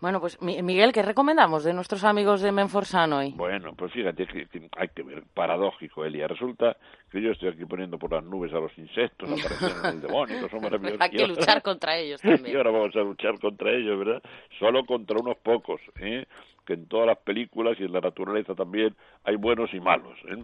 [0.00, 3.32] Bueno, pues Miguel, ¿qué recomendamos de nuestros amigos de Menforsan hoy?
[3.36, 6.26] Bueno, pues fíjate que, hay que ver, paradójico, Elia.
[6.26, 6.76] Resulta
[7.10, 10.62] que yo estoy aquí poniendo por las nubes a los insectos, aparecen el demonio, son
[10.62, 11.00] maravillosos.
[11.00, 12.54] hay que luchar contra ellos también.
[12.54, 14.22] y ahora vamos a luchar contra ellos, ¿verdad?
[14.58, 16.26] Solo contra unos pocos, ¿eh?
[16.64, 20.16] que en todas las películas y en la naturaleza también hay buenos y malos.
[20.28, 20.42] ¿eh?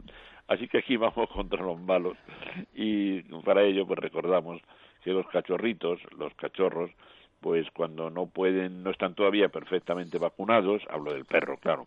[0.48, 2.16] Así que aquí vamos contra los malos
[2.74, 4.60] y para ello pues recordamos
[5.06, 6.90] que los cachorritos, los cachorros,
[7.40, 11.86] pues cuando no pueden, no están todavía perfectamente vacunados, hablo del perro, claro,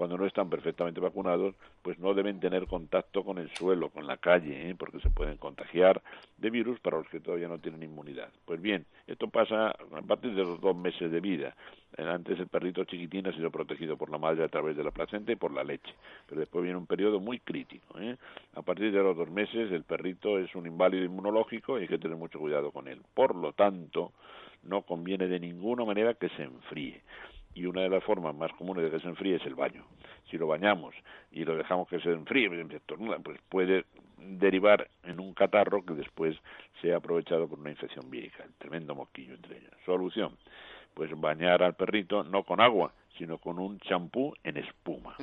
[0.00, 4.16] cuando no están perfectamente vacunados, pues no deben tener contacto con el suelo, con la
[4.16, 4.74] calle, ¿eh?
[4.74, 6.00] porque se pueden contagiar
[6.38, 8.30] de virus para los que todavía no tienen inmunidad.
[8.46, 11.54] Pues bien, esto pasa a partir de los dos meses de vida.
[11.98, 15.32] Antes el perrito chiquitín ha sido protegido por la madre a través de la placenta
[15.32, 15.92] y por la leche,
[16.26, 18.00] pero después viene un periodo muy crítico.
[18.00, 18.16] ¿eh?
[18.54, 21.98] A partir de los dos meses el perrito es un inválido inmunológico y hay que
[21.98, 23.02] tener mucho cuidado con él.
[23.12, 24.12] Por lo tanto,
[24.62, 27.02] no conviene de ninguna manera que se enfríe.
[27.54, 29.84] Y una de las formas más comunes de que se enfríe es el baño.
[30.30, 30.94] Si lo bañamos
[31.32, 32.48] y lo dejamos que se enfríe,
[33.22, 33.84] pues puede
[34.18, 36.36] derivar en un catarro que después
[36.80, 39.72] sea aprovechado por una infección vírica, el tremendo mosquillo entre ellos.
[39.84, 40.36] Solución,
[40.94, 45.14] pues bañar al perrito no con agua, sino con un champú en espuma.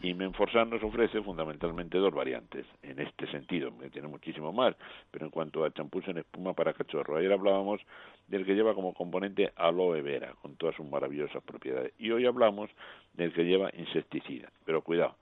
[0.00, 4.74] Y Menforsan nos ofrece fundamentalmente dos variantes en este sentido, que tiene muchísimo más,
[5.10, 7.82] pero en cuanto a champús en espuma para cachorro, ayer hablábamos
[8.28, 12.70] del que lleva como componente aloe vera, con todas sus maravillosas propiedades, y hoy hablamos
[13.12, 15.16] del que lleva insecticida, pero cuidado,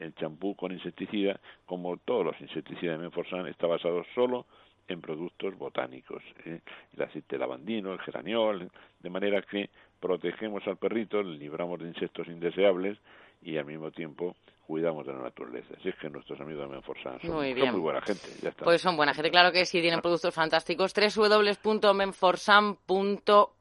[0.00, 4.46] el champú con insecticida, como todos los insecticidas de Menforsan, está basado solo
[4.88, 6.60] en productos botánicos, ¿eh?
[6.96, 8.68] el aceite lavandino, el geraniol,
[9.00, 12.98] de manera que protegemos al perrito, le libramos de insectos indeseables
[13.42, 15.74] y al mismo tiempo cuidamos de la naturaleza.
[15.78, 18.28] Así es que nuestros amigos de Menforsan son muy, buena gente.
[18.42, 18.64] Ya está.
[18.64, 20.92] Pues son buena gente, claro que sí, tienen productos fantásticos.
[20.94, 23.57] www.menforsan.com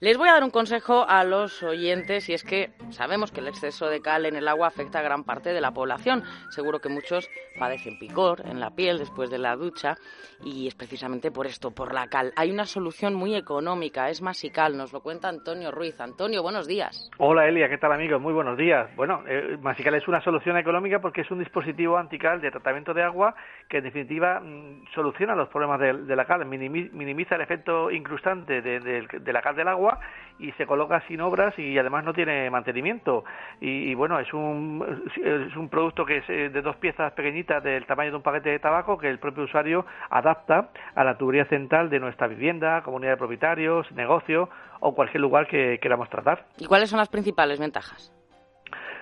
[0.00, 3.48] les voy a dar un consejo a los oyentes y es que sabemos que el
[3.48, 6.22] exceso de cal en el agua afecta a gran parte de la población.
[6.50, 9.96] Seguro que muchos padecen picor en la piel después de la ducha
[10.44, 12.32] y es precisamente por esto, por la cal.
[12.36, 16.00] Hay una solución muy económica, es Masical, nos lo cuenta Antonio Ruiz.
[16.00, 17.10] Antonio, buenos días.
[17.18, 18.22] Hola Elia, ¿qué tal amigos?
[18.22, 18.94] Muy buenos días.
[18.94, 23.02] Bueno, eh, Masical es una solución económica porque es un dispositivo antical de tratamiento de
[23.02, 23.34] agua
[23.68, 28.99] que en definitiva mm, soluciona los problemas de, la cal, minimiza el efecto incrustante de
[29.32, 30.00] la cal del agua
[30.38, 33.24] y se coloca sin obras y además no tiene mantenimiento.
[33.60, 37.86] Y, bueno, es un, es un producto que es eh, de dos piezas pequeñitas del
[37.86, 41.90] tamaño de un paquete de tabaco que el propio usuario adapta a la tubería central
[41.90, 44.48] de nuestra vivienda, comunidad de propietarios, negocio
[44.80, 46.46] o cualquier lugar que queramos tratar.
[46.58, 48.12] ¿Y cuáles son las principales ventajas?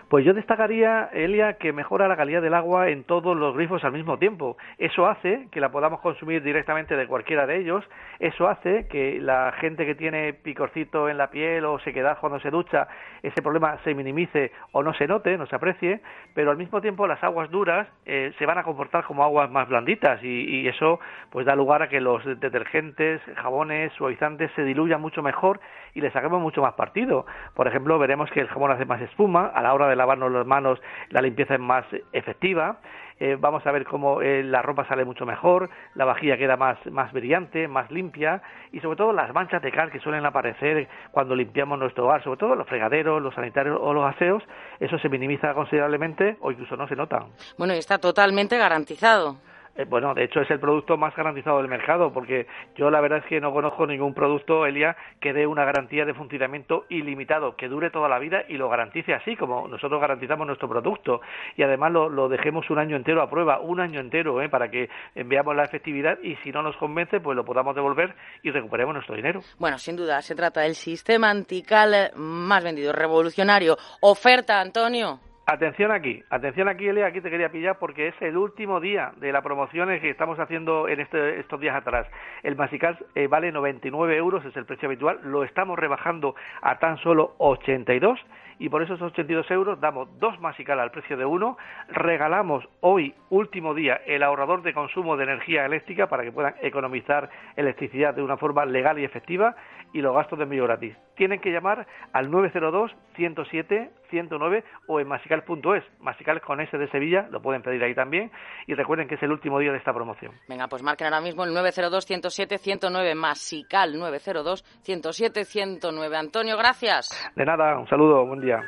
[0.08, 3.92] Pues yo destacaría, Elia, que mejora la calidad del agua en todos los grifos al
[3.92, 4.56] mismo tiempo.
[4.78, 7.84] Eso hace que la podamos consumir directamente de cualquiera de ellos.
[8.18, 12.48] Eso hace que la gente que tiene picorcito en la piel o sequedad cuando se
[12.48, 12.88] ducha,
[13.22, 16.00] ese problema se minimice o no se note, no se aprecie.
[16.32, 19.68] Pero al mismo tiempo las aguas duras eh, se van a comportar como aguas más
[19.68, 25.02] blanditas y, y eso pues da lugar a que los detergentes, jabones, suavizantes se diluyan
[25.02, 25.60] mucho mejor
[25.92, 27.26] y le saquemos mucho más partido.
[27.54, 30.46] Por ejemplo, veremos que el jabón hace más espuma a la hora de lavarnos las
[30.46, 30.80] manos,
[31.10, 32.78] la limpieza es más efectiva.
[33.20, 36.78] Eh, vamos a ver cómo eh, la ropa sale mucho mejor, la vajilla queda más,
[36.86, 41.34] más brillante, más limpia y sobre todo las manchas de cal que suelen aparecer cuando
[41.34, 44.44] limpiamos nuestro hogar, sobre todo los fregaderos, los sanitarios o los aseos,
[44.78, 47.26] eso se minimiza considerablemente o incluso no se nota.
[47.56, 49.36] Bueno, y está totalmente garantizado.
[49.78, 53.20] Eh, bueno, de hecho es el producto más garantizado del mercado, porque yo la verdad
[53.20, 57.68] es que no conozco ningún producto, Elia, que dé una garantía de funcionamiento ilimitado, que
[57.68, 61.20] dure toda la vida y lo garantice así, como nosotros garantizamos nuestro producto.
[61.56, 64.48] Y además lo, dejemos un año entero a prueba, un año entero, ¿eh?
[64.48, 68.50] para que veamos la efectividad y si no nos convence, pues lo podamos devolver y
[68.50, 69.42] recuperemos nuestro dinero.
[69.58, 73.76] Bueno, sin duda, se trata del sistema antical más vendido, revolucionario.
[74.00, 75.27] Oferta, Antonio.
[75.50, 79.32] Atención aquí, atención aquí, Elia, aquí te quería pillar porque es el último día de
[79.32, 82.06] las promociones que estamos haciendo en este, estos días atrás.
[82.42, 86.98] El Masical eh, vale 99 euros, es el precio habitual, lo estamos rebajando a tan
[86.98, 88.20] solo 82
[88.58, 91.56] y por esos 82 euros damos dos Masical al precio de uno,
[91.88, 97.30] regalamos hoy, último día, el ahorrador de consumo de energía eléctrica para que puedan economizar
[97.56, 99.56] electricidad de una forma legal y efectiva
[99.92, 100.96] y los gastos de envío gratis.
[101.16, 105.84] Tienen que llamar al 902 107 109 o en masical.es.
[106.00, 108.30] Masical con S de Sevilla, lo pueden pedir ahí también.
[108.66, 110.32] Y recuerden que es el último día de esta promoción.
[110.48, 116.16] Venga, pues marquen ahora mismo el 902 107 109 Masical 902 107 109.
[116.16, 117.32] Antonio, gracias.
[117.34, 118.60] De nada, un saludo, buen día.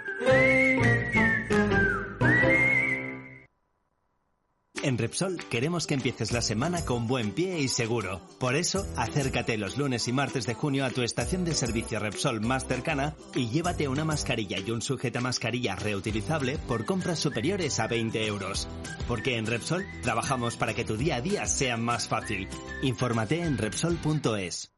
[4.91, 8.21] En Repsol queremos que empieces la semana con buen pie y seguro.
[8.41, 12.41] Por eso, acércate los lunes y martes de junio a tu estación de servicio Repsol
[12.41, 17.87] más cercana y llévate una mascarilla y un sujeta mascarilla reutilizable por compras superiores a
[17.87, 18.67] 20 euros.
[19.07, 22.49] Porque en Repsol trabajamos para que tu día a día sea más fácil.
[22.83, 24.73] Infórmate en Repsol.es.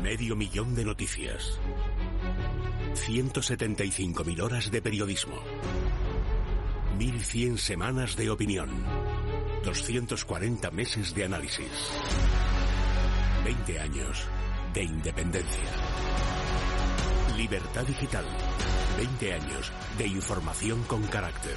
[0.00, 1.58] Medio millón de noticias.
[2.94, 5.34] 175.000 horas de periodismo.
[7.00, 8.68] 1100 semanas de opinión.
[9.64, 11.70] 240 meses de análisis.
[13.42, 14.28] 20 años
[14.74, 15.70] de independencia.
[17.38, 18.26] Libertad digital.
[18.98, 21.56] 20 años de información con carácter.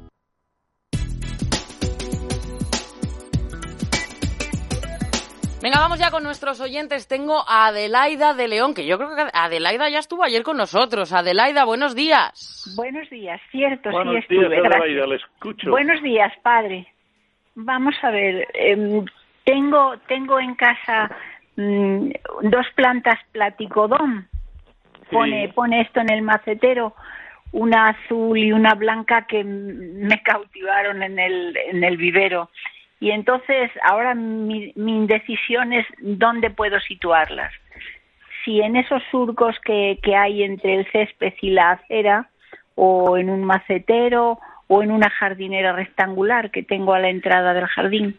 [5.61, 7.07] Venga, vamos ya con nuestros oyentes.
[7.07, 11.13] Tengo a Adelaida de León, que yo creo que Adelaida ya estuvo ayer con nosotros.
[11.13, 12.73] Adelaida, buenos días.
[12.75, 14.49] Buenos días, cierto, Buenos sí estuve.
[14.55, 14.65] días.
[14.65, 15.69] Adelaida, le escucho.
[15.69, 16.87] Buenos días, padre.
[17.53, 19.05] Vamos a ver, em,
[19.45, 21.15] tengo tengo en casa
[21.57, 22.09] mm,
[22.43, 24.27] dos plantas platicodón.
[25.11, 25.53] Pone Sí.
[25.53, 26.95] pone esto en el macetero,
[27.51, 32.49] una azul y una blanca que mm, me cautivaron en el en el vivero.
[33.01, 37.51] Y entonces ahora mi, mi indecisión es dónde puedo situarlas.
[38.45, 42.29] Si en esos surcos que, que hay entre el césped y la acera,
[42.75, 47.65] o en un macetero, o en una jardinera rectangular que tengo a la entrada del
[47.65, 48.17] jardín.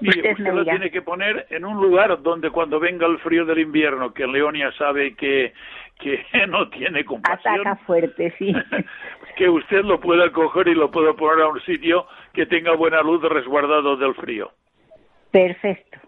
[0.00, 3.58] Usted usted lo tiene que poner en un lugar donde cuando venga el frío del
[3.58, 5.52] invierno, que León ya sabe que,
[5.98, 8.54] que no tiene compasión, Ataca fuerte, sí.
[9.36, 13.00] que usted lo pueda coger y lo pueda poner a un sitio que tenga buena
[13.02, 14.50] luz resguardado del frío.
[15.30, 15.98] Perfecto,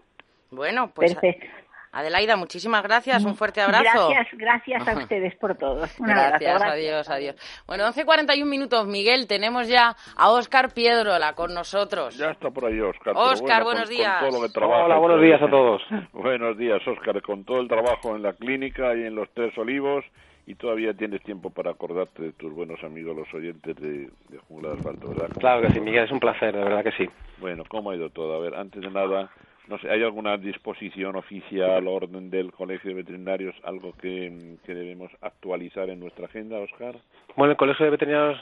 [0.51, 1.47] Bueno, pues perfecto.
[1.91, 3.25] Adelaida, muchísimas gracias.
[3.25, 4.09] Un fuerte abrazo.
[4.09, 5.75] Gracias, gracias a ustedes por todo.
[5.99, 6.71] Un abrazo, Gracias, gracias.
[6.73, 7.63] adiós, adiós.
[7.65, 12.15] Bueno, 11.41 minutos, Miguel, tenemos ya a Óscar Piedrola con nosotros.
[12.17, 14.19] Ya está por ahí, Óscar, bueno, buenos con- días.
[14.19, 15.81] Con todo lo que trabaja Hola, buenos días a todos.
[16.13, 17.21] Buenos días, Óscar.
[17.23, 20.05] Con todo el trabajo en la clínica y en los Tres Olivos,
[20.47, 24.69] y todavía tienes tiempo para acordarte de tus buenos amigos, los oyentes de, de Jungla
[24.69, 25.27] de Asfalto, ¿verdad?
[25.27, 27.07] ¿Cómo- Claro que sí, Miguel, es un placer, de verdad que sí.
[27.39, 28.33] Bueno, ¿cómo ha ido todo?
[28.35, 29.29] A ver, antes de nada,
[29.67, 35.11] no sé, ¿hay alguna disposición oficial, orden del Colegio de Veterinarios, algo que, que debemos
[35.21, 36.95] actualizar en nuestra agenda, Óscar?
[37.35, 38.41] Bueno, el Colegio de Veterinarios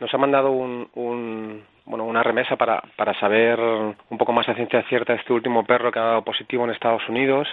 [0.00, 4.54] nos ha mandado un, un- bueno, una remesa para, para saber un poco más a
[4.54, 7.46] ciencia cierta este último perro que ha dado positivo en Estados Unidos.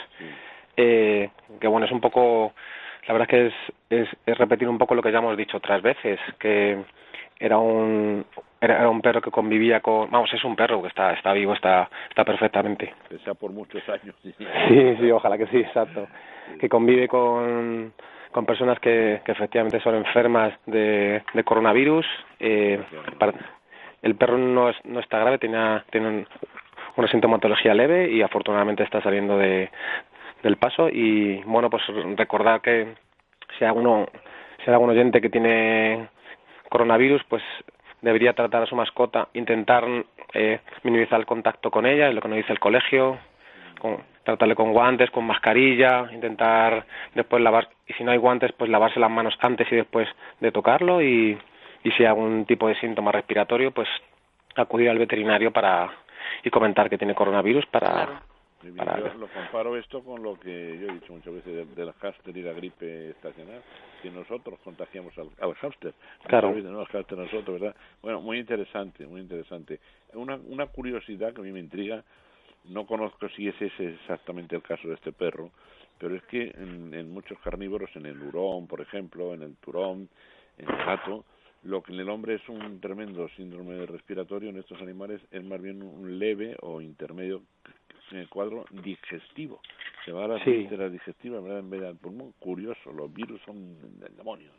[0.78, 1.30] Eh,
[1.60, 2.54] que bueno, es un poco,
[3.08, 3.54] la verdad es que es,
[4.08, 6.78] es, es repetir un poco lo que ya hemos dicho otras veces, que
[7.40, 8.26] era un
[8.62, 11.54] era, era un perro que convivía con, vamos, es un perro que está está vivo,
[11.54, 12.94] está está perfectamente.
[13.08, 14.14] Que sea por muchos años.
[14.22, 14.34] Sí,
[15.00, 16.08] sí, ojalá que sí, exacto.
[16.60, 17.94] Que convive con,
[18.32, 22.06] con personas que, que efectivamente son enfermas de, de coronavirus.
[22.40, 22.82] Eh,
[23.18, 23.34] para-
[24.02, 26.28] el perro no, es, no está grave, tenía, tiene un-
[26.98, 29.70] una sintomatología leve y afortunadamente está saliendo de,
[30.44, 30.90] del paso.
[30.90, 31.84] Y bueno, pues
[32.16, 32.94] recordar que
[33.58, 34.08] si alguno,
[34.58, 36.10] si hay algún oyente que tiene
[36.70, 37.44] coronavirus, pues
[38.02, 39.86] debería tratar a su mascota, intentar
[40.34, 43.18] eh, minimizar el contacto con ella, es lo que nos dice el colegio,
[43.80, 46.86] con, tratarle con guantes, con mascarilla, intentar
[47.16, 50.08] después lavar, y si no hay guantes, pues lavarse las manos antes y después
[50.40, 51.38] de tocarlo y,
[51.84, 53.90] y si hay algún tipo de síntoma respiratorio, pues
[54.56, 55.90] acudir al veterinario para
[56.44, 58.22] y comentar que tiene coronavirus para.
[58.76, 61.94] Para yo lo comparo esto con lo que yo he dicho muchas veces del, del
[61.94, 63.62] hámster y la gripe estacional,
[64.02, 65.94] que nosotros contagiamos al, al hámster.
[66.28, 66.54] Claro.
[66.54, 66.82] Veces, ¿no?
[66.82, 67.76] Al hámster nosotros, ¿verdad?
[68.02, 69.80] Bueno, muy interesante, muy interesante.
[70.14, 72.04] Una, una curiosidad que a mí me intriga,
[72.66, 75.52] no conozco si ese es exactamente el caso de este perro,
[75.98, 80.10] pero es que en, en muchos carnívoros, en el hurón, por ejemplo, en el turón,
[80.58, 81.24] en el gato,
[81.64, 85.62] lo que en el hombre es un tremendo síndrome respiratorio, en estos animales es más
[85.62, 87.42] bien un leve o intermedio
[88.12, 89.62] en el cuadro digestivo.
[90.06, 90.68] Se va a las Sí.
[90.68, 91.60] digestivas ¿verdad?
[91.60, 92.32] en vez del pulmón.
[92.40, 94.50] Curioso, los virus son del demonio.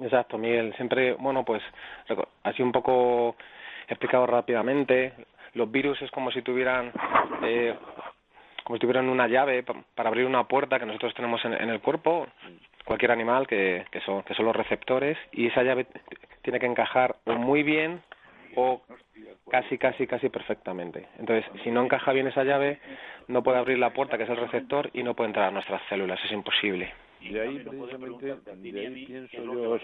[0.00, 0.72] Exacto, Miguel.
[0.76, 1.62] Siempre, bueno, pues
[2.44, 3.36] así un poco
[3.88, 5.12] explicado rápidamente,
[5.54, 6.92] los virus es como si tuvieran
[7.42, 7.74] eh,
[8.64, 11.68] como si tuvieran una llave pa- para abrir una puerta que nosotros tenemos en, en
[11.68, 12.26] el cuerpo,
[12.86, 15.86] cualquier animal que, que son que son los receptores y esa llave
[16.44, 18.02] tiene que encajar o muy bien
[18.54, 18.82] o
[19.50, 21.08] casi casi casi perfectamente.
[21.18, 22.78] Entonces, si no encaja bien esa llave,
[23.26, 25.82] no puede abrir la puerta que es el receptor y no puede entrar a nuestras
[25.88, 26.92] células, es imposible.
[27.20, 29.78] De ahí, precisamente, de ahí pienso yo,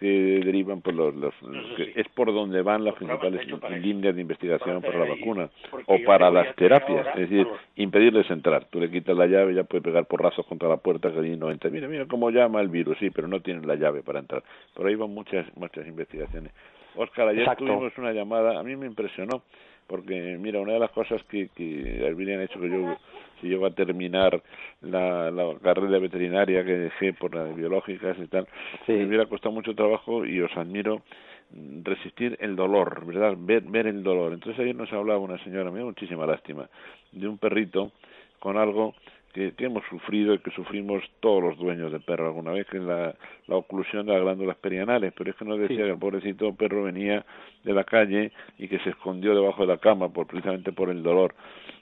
[0.00, 1.34] que derivan por los, los-
[1.76, 3.46] que es por donde van las principales
[3.80, 5.48] líneas de investigación para la vacuna
[5.86, 8.64] o para las terapias, es decir, impedirles entrar.
[8.66, 11.50] Tú le quitas la llave, ya puede pegar porrazos contra la puerta que allí no
[11.50, 11.70] entra.
[11.70, 14.42] Mira, mira cómo llama el virus, sí, pero no tienen la llave para entrar.
[14.74, 16.52] Por ahí van muchas, muchas investigaciones.
[16.96, 17.64] Oscar, ayer Exacto.
[17.64, 19.42] tuvimos una llamada, a mí me impresionó,
[19.86, 22.96] porque mira, una de las cosas que, que habrían hecho que yo,
[23.44, 24.42] si llego a terminar
[24.80, 28.46] la, la carrera veterinaria que dejé por la de biológicas y tal,
[28.86, 28.92] Sí.
[28.92, 31.02] me hubiera costado mucho trabajo y os admiro
[31.50, 33.34] mm, resistir el dolor, ¿verdad?
[33.38, 34.32] Ver, ver el dolor.
[34.32, 36.68] Entonces ayer nos hablaba una señora, me dio muchísima lástima,
[37.12, 37.92] de un perrito
[38.38, 38.94] con algo
[39.34, 42.78] que, que hemos sufrido y que sufrimos todos los dueños de perro alguna vez, que
[42.78, 43.14] es la,
[43.48, 45.12] la oclusión de las glándulas perianales.
[45.14, 45.82] Pero es que nos decía Sí.
[45.82, 47.26] que el pobrecito perro venía
[47.64, 51.02] de la calle y que se escondió debajo de la cama por, precisamente por el
[51.02, 51.34] dolor.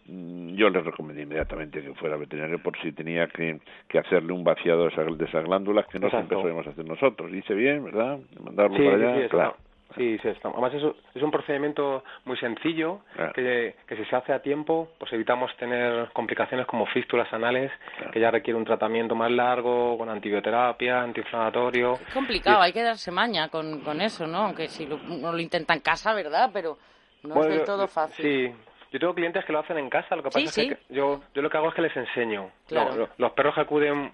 [0.07, 4.43] Mm, Yo le recomendé inmediatamente que fuera veterinario por si tenía que, que hacerle un
[4.45, 6.29] vaciado de esas, de esas glándulas que no Exacto.
[6.29, 7.33] siempre solemos hacer nosotros.
[7.33, 8.19] Hice bien, ¿verdad?
[8.43, 9.23] Mandarlo Sí, para allá.
[9.23, 9.57] sí, claro.
[9.97, 13.33] Sí, sí, está- Además es, un- es un procedimiento muy sencillo Claro.
[13.33, 17.71] que, que si se hace a tiempo, pues evitamos tener complicaciones como fístulas anales,
[18.13, 21.95] que ya requiere un tratamiento más largo, con antibioterapia, antiinflamatorio.
[22.07, 24.39] Es complicado, hay que darse maña con, con eso, ¿no?
[24.39, 26.51] Aunque si lo, uno lo intenta en casa, ¿verdad?
[26.53, 26.79] Pero
[27.23, 28.25] no Bueno, es del todo fácil.
[28.25, 28.55] Sí,
[28.93, 30.69] yo tengo clientes que lo hacen en casa, lo que pasa Sí, es sí.
[30.69, 32.51] que yo, yo lo que hago es que les enseño.
[32.69, 33.09] Claro.
[33.17, 34.11] Los perros que acuden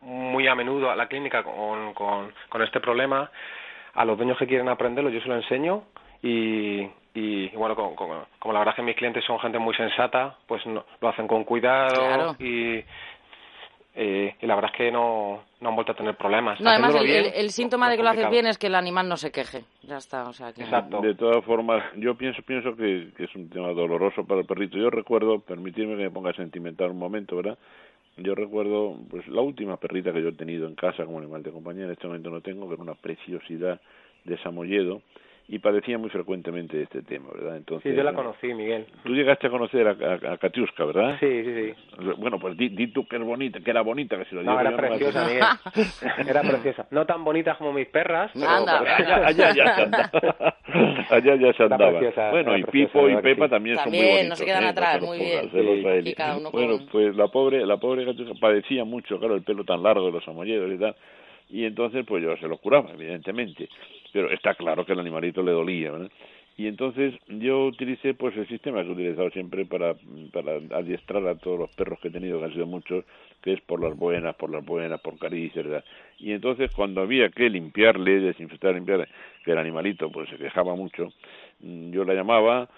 [0.00, 3.30] muy a menudo a la clínica con, con, con este problema,
[3.98, 5.82] a los dueños que quieren aprenderlo yo se lo enseño
[6.22, 9.74] y, y bueno, con- con- como la verdad es que mis clientes son gente muy
[9.74, 12.36] sensata, pues no- lo hacen con cuidado Claro.
[12.38, 12.84] y,
[14.00, 16.60] eh, y la verdad es que no, no han vuelto a tener problemas.
[16.60, 19.16] No, además el, síntoma no de que lo haces bien es que el animal no
[19.16, 19.64] se queje.
[19.82, 20.62] Ya está, o sea que...
[20.62, 21.00] Exacto.
[21.00, 24.78] De todas formas, yo pienso pienso que, que es un tema doloroso para el perrito.
[24.78, 27.58] Yo recuerdo, permitirme que me ponga sentimental un momento, ¿verdad?
[28.18, 31.52] Yo recuerdo, pues la última perrita que yo he tenido en casa como animal de
[31.52, 33.80] compañía, en este momento no tengo, que era una preciosidad
[34.24, 35.02] de Samoyedo,
[35.50, 37.56] y padecía muy frecuentemente de este tema, ¿verdad?
[37.56, 38.84] Entonces, Sí, yo la conocí, Miguel.
[39.02, 41.16] Tú llegaste a conocer a, a, a Katiuska, ¿verdad?
[41.20, 42.04] Sí, sí, sí.
[42.18, 44.50] Bueno, pues di, di tú que es bonita, que era bonita, que si lo No,
[44.50, 45.48] digo era yo no me preciosa, acuerdo.
[45.74, 46.28] Miguel.
[46.28, 46.86] Era preciosa.
[46.90, 48.46] No tan bonita como mis perras, pero...
[48.48, 48.80] Anda.
[48.80, 50.10] allá, allá ya se andaba.
[51.10, 51.98] Allá ya se Era andaba.
[51.98, 53.50] preciosa, bueno, era y preciosa, Pipo y Pepa sí.
[53.50, 54.38] también, son muy También, no bonitos.
[54.38, 54.68] se quedan ¿eh?
[54.68, 56.04] atrás, No muy puedo bien.
[56.04, 56.14] Sí.
[56.14, 59.64] cada uno Bueno, con- pues la pobre, la pobre gatuca padecía mucho, claro, el pelo
[59.64, 60.94] tan largo de los amolledos y tal.
[61.50, 63.70] Y entonces, pues yo se lo curaba, evidentemente.
[64.12, 66.10] Pero está claro que el animalito le dolía, ¿verdad?
[66.58, 69.94] Y entonces yo utilicé pues el sistema que he utilizado siempre para,
[70.32, 73.04] para adiestrar a todos los perros que he tenido, que han sido muchos,
[73.40, 75.84] que es por las buenas, por las buenas, por caricias.
[76.18, 79.06] Y entonces cuando había que limpiarle, desinfectar, limpiarle,
[79.44, 81.12] que el animalito pues se quejaba mucho,
[81.60, 82.68] mm, yo la llamaba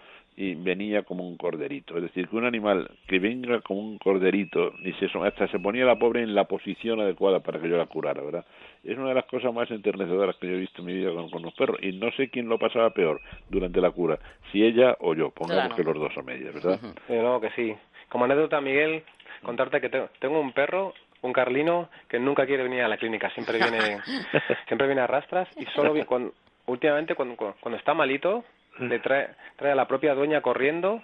[0.41, 1.97] y venía como un corderito.
[1.99, 5.84] Es decir, que un animal que venga como un corderito y se, hasta se ponía
[5.84, 8.47] la pobre en la posición adecuada para que yo la curara, ¿verdad?
[8.82, 11.28] Es una de las cosas más enternecedoras que yo he visto en mi vida con,
[11.28, 13.20] con los perros y no sé quién lo pasaba peor
[13.51, 14.18] durante la cura,
[14.51, 15.76] si ella o yo, pongamos Claro.
[15.76, 16.80] que los dos a medias, ¿verdad?
[17.11, 17.74] No, que sí.
[18.09, 19.03] Como anécdota, Miguel,
[19.43, 23.28] contarte que tengo, tengo un perro, un carlino, que nunca quiere venir a la clínica.
[23.34, 23.99] Siempre viene,
[24.68, 26.32] siempre viene a rastras y solo cuando,
[26.64, 28.43] últimamente cuando, cuando está malito
[28.81, 31.01] le trae, trae a la propia dueña corriendo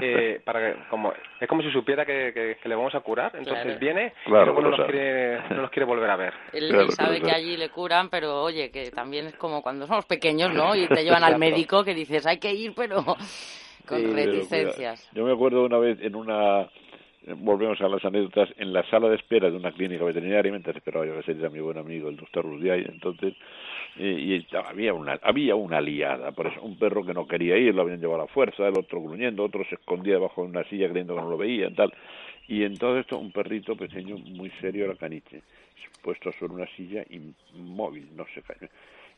[0.00, 3.32] eh, para que, como es como si supiera que, que, que le vamos a curar
[3.36, 3.78] entonces Claro.
[3.80, 4.92] viene Claro, y luego no lo nos sabe.
[4.92, 7.68] quiere no nos quiere volver a ver Él, Claro, él sabe claro, que allí le
[7.68, 10.74] curan, pero oye, que también es como cuando somos pequeños, ¿no?
[10.74, 13.04] Y te llevan al médico que dices, hay que ir, pero
[13.86, 15.08] con Sí, reticencias.
[15.14, 16.68] Yo me acuerdo una vez en una
[17.36, 21.04] volvemos a las anécdotas en la sala de espera de una clínica veterinaria mientras esperaba
[21.04, 23.34] yo que sería mi buen amigo el doctor Rudiay entonces
[23.98, 27.56] eh, y estaba- había una había una liada por eso un perro que no quería
[27.56, 30.48] ir lo habían llevado a la fuerza el otro gruñendo otro se escondía debajo de
[30.50, 31.92] una silla creyendo que no lo veían tal.
[32.46, 35.42] Y en todo esto un perrito pequeño muy serio era caniche
[36.02, 38.68] puesto sobre una silla inmóvil no se cayó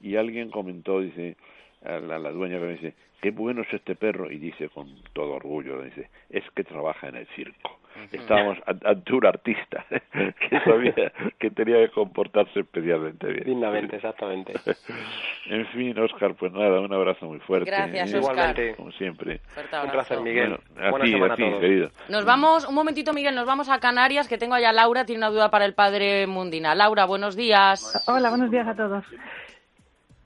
[0.00, 1.36] y alguien comentó dice
[1.84, 4.88] a la, la dueña que me dice qué bueno es este perro y dice con
[5.12, 7.79] todo orgullo dice es que trabaja en el circo
[8.12, 13.44] estábamos ante un artista que sabía que tenía que comportarse especialmente bien.
[13.46, 14.54] Lindamente, exactamente.
[15.46, 17.70] en fin, Oscar, pues nada, un abrazo muy fuerte.
[17.70, 18.18] Gracias, ¿eh?
[18.18, 18.34] Oscar.
[18.34, 18.74] Igualmente.
[18.76, 19.40] Como siempre.
[19.82, 20.58] Un placer, Miguel.
[20.74, 21.60] Bueno, Buena a ti, semana a ti, a todos.
[21.60, 21.90] querido.
[22.08, 25.18] Nos vamos, un momentito, Miguel, nos vamos a Canarias, que tengo allá a Laura, tiene
[25.18, 26.74] una duda para el padre Mundina.
[26.74, 28.04] Laura, buenos días.
[28.06, 29.04] Hola, buenos días a todos.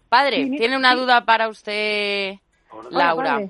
[0.09, 0.99] Padre, ¿tiene una sí.
[0.99, 2.35] duda para usted,
[2.91, 3.41] Laura?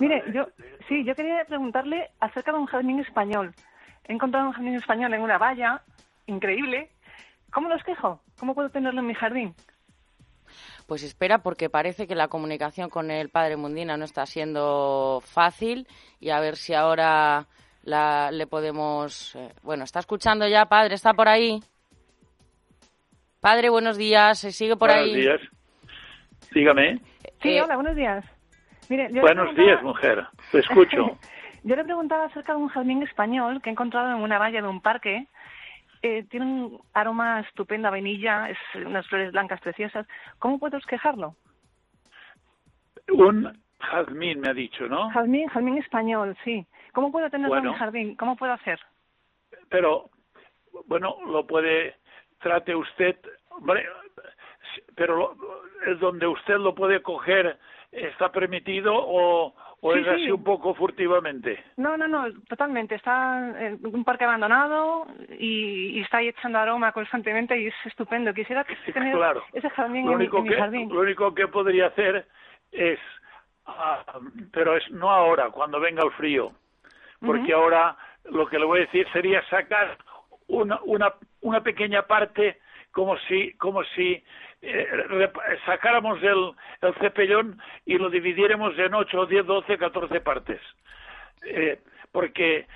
[0.00, 0.46] Mire, yo
[0.88, 3.54] sí, yo quería preguntarle acerca de un jardín español.
[4.06, 5.82] He encontrado un jardín español en una valla,
[6.26, 6.90] increíble.
[7.52, 8.20] ¿Cómo lo esquejo?
[8.38, 9.54] ¿Cómo puedo tenerlo en mi jardín?
[10.86, 15.86] Pues espera, porque parece que la comunicación con el padre Mundina no está siendo fácil
[16.20, 17.46] y a ver si ahora
[17.82, 19.34] la, le podemos...
[19.36, 20.94] eh, bueno, ¿está escuchando ya, padre?
[20.94, 21.60] ¿Está por ahí?
[23.40, 24.38] Padre, buenos días.
[24.38, 25.14] ¿Se sigue por Buenos ahí?
[25.20, 25.40] días.
[26.52, 26.98] Dígame.
[27.42, 28.24] Sí, Eh, hola, buenos días.
[28.88, 30.26] Mire, yo le Buenos preguntaba- días, mujer.
[30.50, 31.18] Te escucho.
[31.64, 34.68] yo le preguntaba acerca de un jardín español que he encontrado en una valla de
[34.68, 35.26] un parque.
[36.02, 40.06] Eh, tiene un aroma estupendo a vainilla, es unas flores blancas preciosas.
[40.38, 41.34] ¿Cómo puedo esquejarlo?
[43.08, 45.10] Un jazmín me ha dicho, ¿no?
[45.10, 46.64] Jazmín, jazmín español, sí.
[46.92, 47.72] ¿Cómo puedo tenerlo en Bueno.
[47.72, 48.16] mi jardín?
[48.16, 48.78] ¿Cómo puedo hacer?
[49.70, 50.10] Pero,
[50.86, 51.96] bueno, lo puede,
[52.40, 53.16] trate usted,
[53.50, 53.86] hombre,
[54.94, 55.36] pero lo-
[55.86, 57.58] es donde usted lo puede coger,
[57.92, 60.10] ¿está permitido o, o Sí, es sí.
[60.10, 61.62] así un poco furtivamente?
[61.76, 62.94] No, no, no, totalmente.
[62.96, 65.06] Está en un parque abandonado
[65.38, 68.34] y, y está ahí echando aroma constantemente y es estupendo.
[68.34, 69.42] Quisiera tener Claro.
[69.52, 70.88] ese jardín Lo en, único en mi que, jardín.
[70.92, 72.26] lo único que podría hacer
[72.72, 72.98] es,
[73.66, 74.04] ah,
[74.52, 76.52] pero es no ahora, cuando venga el frío,
[77.24, 77.96] porque ahora
[78.30, 79.96] lo que le voy a decir sería sacar
[80.48, 82.58] una, una, una pequeña parte
[82.92, 84.22] como si, como si
[84.60, 85.30] eh,
[85.64, 86.52] sacáramos el,
[86.82, 90.60] el cepellón y lo dividiéramos en 8, 10, 12, 14 partes.
[91.44, 91.80] Eh,
[92.12, 92.66] porque eh,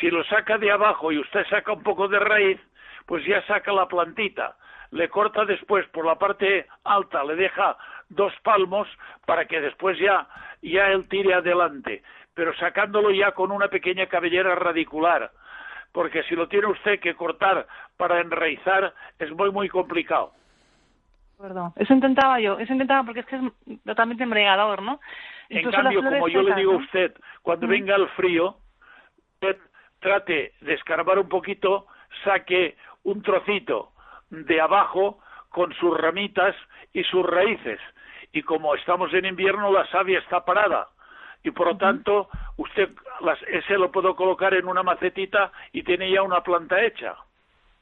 [0.00, 2.60] si lo saca de abajo y usted saca un poco de raíz,
[3.06, 4.56] pues ya saca la plantita.
[4.90, 7.76] Le corta después por la parte alta, le deja
[8.08, 8.88] dos palmos
[9.24, 10.26] para que después ya,
[10.60, 12.02] ya él tire adelante,
[12.34, 15.30] pero sacándolo ya con una pequeña cabellera radicular,
[15.92, 17.66] porque si lo tiene usted que cortar
[17.96, 20.32] para enraizar es muy, muy complicado.
[21.34, 21.72] Acuerdo.
[21.76, 23.42] Eso intentaba yo, eso intentaba porque es que es
[23.84, 25.00] totalmente embriagador, ¿no?
[25.48, 26.80] En Incluso cambio, como yo le digo a ¿no?
[26.80, 28.56] usted, cuando venga el frío,
[29.34, 29.58] usted
[30.00, 31.86] trate de escarbar un poquito,
[32.24, 33.90] saque un trocito
[34.30, 35.18] de abajo
[35.50, 36.54] con sus ramitas
[36.92, 37.80] y sus raíces.
[38.32, 40.88] Y como estamos en invierno, la savia está parada.
[41.44, 42.88] Y por lo tanto, usted
[43.20, 47.14] las- ese lo puedo colocar en una macetita y tiene ya una planta hecha.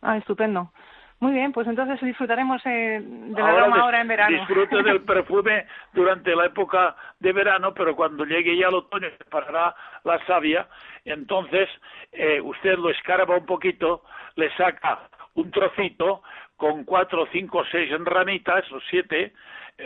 [0.02, 0.72] Ah, estupendo.
[1.20, 4.36] Muy bien, pues entonces disfrutaremos eh, del Ahora aroma dis- ahora en verano.
[4.38, 9.24] Disfrute del perfume durante la época de verano, pero cuando llegue ya el otoño se
[9.26, 10.66] parará la savia,
[11.04, 11.68] entonces
[12.12, 14.02] eh, usted lo escarba un poquito,
[14.36, 15.00] le saca
[15.34, 16.22] un trocito
[16.56, 19.32] con cuatro, cinco, seis ramitas o siete,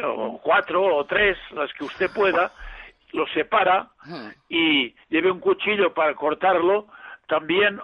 [0.03, 2.51] o cuatro o tres, las que usted pueda,
[3.12, 3.89] lo separa
[4.49, 6.87] y lleve un cuchillo para cortarlo.
[7.28, 7.80] También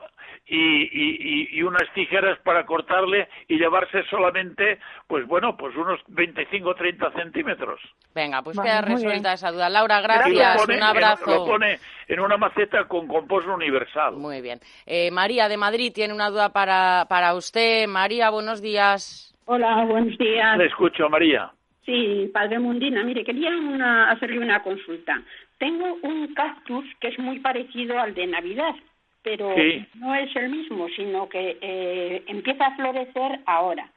[0.51, 1.17] y, y,
[1.53, 6.75] y- y unas tijeras para cortarle y llevarse solamente, pues bueno, pues unos 25 o
[6.75, 7.81] 30 centímetros.
[8.15, 9.35] Venga, pues Vale, queda muy resuelta bien.
[9.35, 9.69] esa duda.
[9.69, 10.57] Laura, gracias.
[10.61, 11.25] pone Un en- abrazo.
[11.31, 11.79] lo pone
[12.09, 14.17] en una maceta con compost universal.
[14.17, 14.59] Muy bien.
[14.87, 17.87] Eh, María de Madrid tiene una duda para, para usted.
[17.87, 19.33] María, buenos días.
[19.45, 20.59] Hola, buenos días.
[20.59, 21.51] Le escucho, María.
[21.87, 25.23] Sí, padre Mundina, mire, quería una- hacerle una consulta.
[25.59, 28.75] Tengo un cactus que es muy parecido al de Navidad,
[29.23, 29.87] pero Sí.
[29.95, 33.91] no es el mismo, sino que eh, empieza a florecer ahora.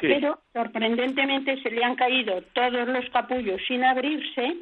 [0.00, 0.08] Sí.
[0.08, 4.56] Pero sorprendentemente se le han caído todos los capullos sin abrirse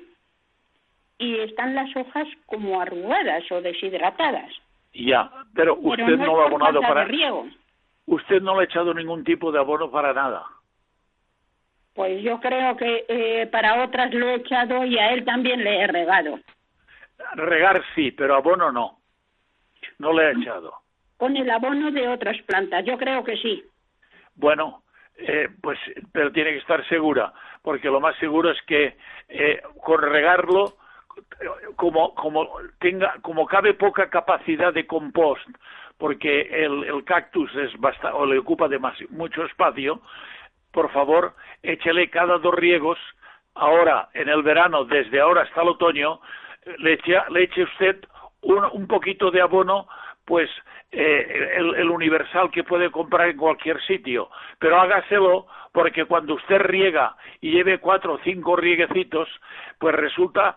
[1.19, 4.53] y están las hojas como arrugadas o deshidratadas.
[4.93, 7.05] Ya, pero usted pero no, no, lo ha abonado para...
[7.05, 7.49] riego.
[8.07, 10.45] Usted no le ha echado ningún tipo de abono para nada.
[11.95, 15.81] Pues yo creo que eh, para otras lo he echado y a él también le
[15.81, 16.39] he regado.
[17.35, 18.99] Regar sí, pero abono no.
[19.99, 20.73] No le ha echado.
[21.17, 23.65] Con el abono de otras plantas, yo creo que sí.
[24.35, 24.83] Bueno,
[25.17, 25.79] eh, pues,
[26.13, 27.33] pero tiene que estar segura,
[27.63, 28.97] porque lo más seguro es que
[29.29, 30.77] eh, con regarlo,
[31.77, 32.49] como, como
[32.81, 35.47] tenga, como cabe poca capacidad de compost,
[35.99, 40.01] porque el, el cactus es basta, o le ocupa demasi- mucho espacio,
[40.73, 42.99] por favor, échele cada dos riegos,
[43.55, 46.21] ahora en el verano, desde ahora hasta el otoño,
[46.79, 48.05] le eche, le eche usted
[48.45, 49.87] un, un poquito de abono,
[50.25, 50.49] pues
[50.91, 56.59] eh, el, el universal que puede comprar en cualquier sitio, pero hágaselo porque cuando usted
[56.61, 59.29] riega y lleve cuatro o cinco rieguecitos,
[59.79, 60.57] pues resulta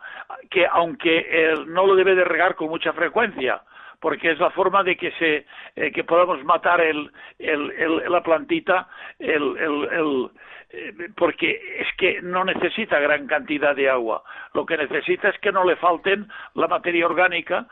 [0.51, 3.61] que aunque eh, no lo debe de regar con mucha frecuencia,
[3.99, 5.45] porque es la forma de que se
[5.75, 8.87] eh, que podamos matar el, el, el la plantita
[9.19, 10.29] el, el,
[10.69, 14.23] eh, porque es que no necesita gran cantidad de agua.
[14.53, 17.67] Lo que necesita es que no le falten la materia orgánica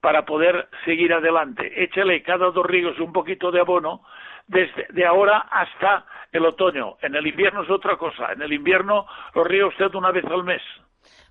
[0.00, 1.82] para poder seguir adelante.
[1.82, 4.02] Échale cada dos rigos un poquito de abono
[4.46, 6.96] desde de ahora hasta el otoño.
[7.02, 8.32] En el invierno es otra cosa.
[8.32, 10.62] En el invierno lo riega usted una vez al mes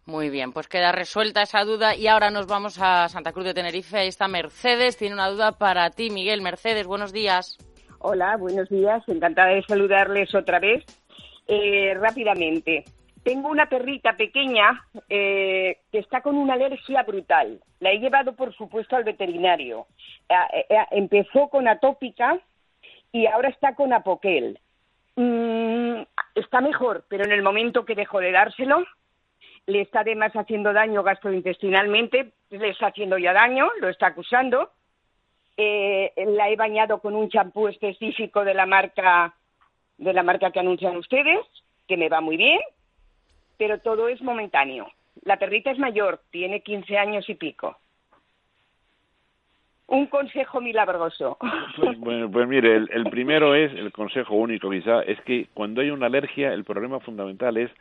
[0.10, 3.54] muy bien, pues queda resuelta esa duda y ahora nos vamos a Santa Cruz de
[3.54, 3.98] Tenerife.
[3.98, 6.42] Ahí está Mercedes, tiene una duda para ti, Miguel.
[6.42, 7.58] Mercedes, buenos días.
[8.00, 10.84] Hola, buenos días, encantada de saludarles otra vez.
[11.48, 12.86] Eh, rápidamente,
[13.24, 17.62] tengo una perrita pequeña eh, que está con una alergia brutal.
[17.80, 19.86] La he llevado, por supuesto, al veterinario.
[20.30, 22.40] Eh, empezó con atópica
[23.12, 24.60] y ahora está con apoquel.
[25.16, 26.02] Mm,
[26.36, 28.86] está mejor, pero en el momento que dejó de dárselo,
[29.70, 34.72] le está además haciendo daño gastrointestinalmente, le está haciendo ya daño, lo está acusando.
[35.56, 39.34] Eh, la he bañado con un champú específico de la marca
[39.98, 41.40] de la marca que anuncian ustedes,
[41.86, 42.60] que me va muy bien,
[43.58, 44.88] pero todo es momentáneo.
[45.24, 47.78] La perrita es mayor, tiene 15 años y pico.
[49.88, 51.38] Un consejo milagroso.
[51.76, 51.98] Pues,
[52.32, 56.06] pues mire, el, el primero es, el consejo único quizá, es que cuando hay una
[56.06, 57.72] alergia, el problema fundamental es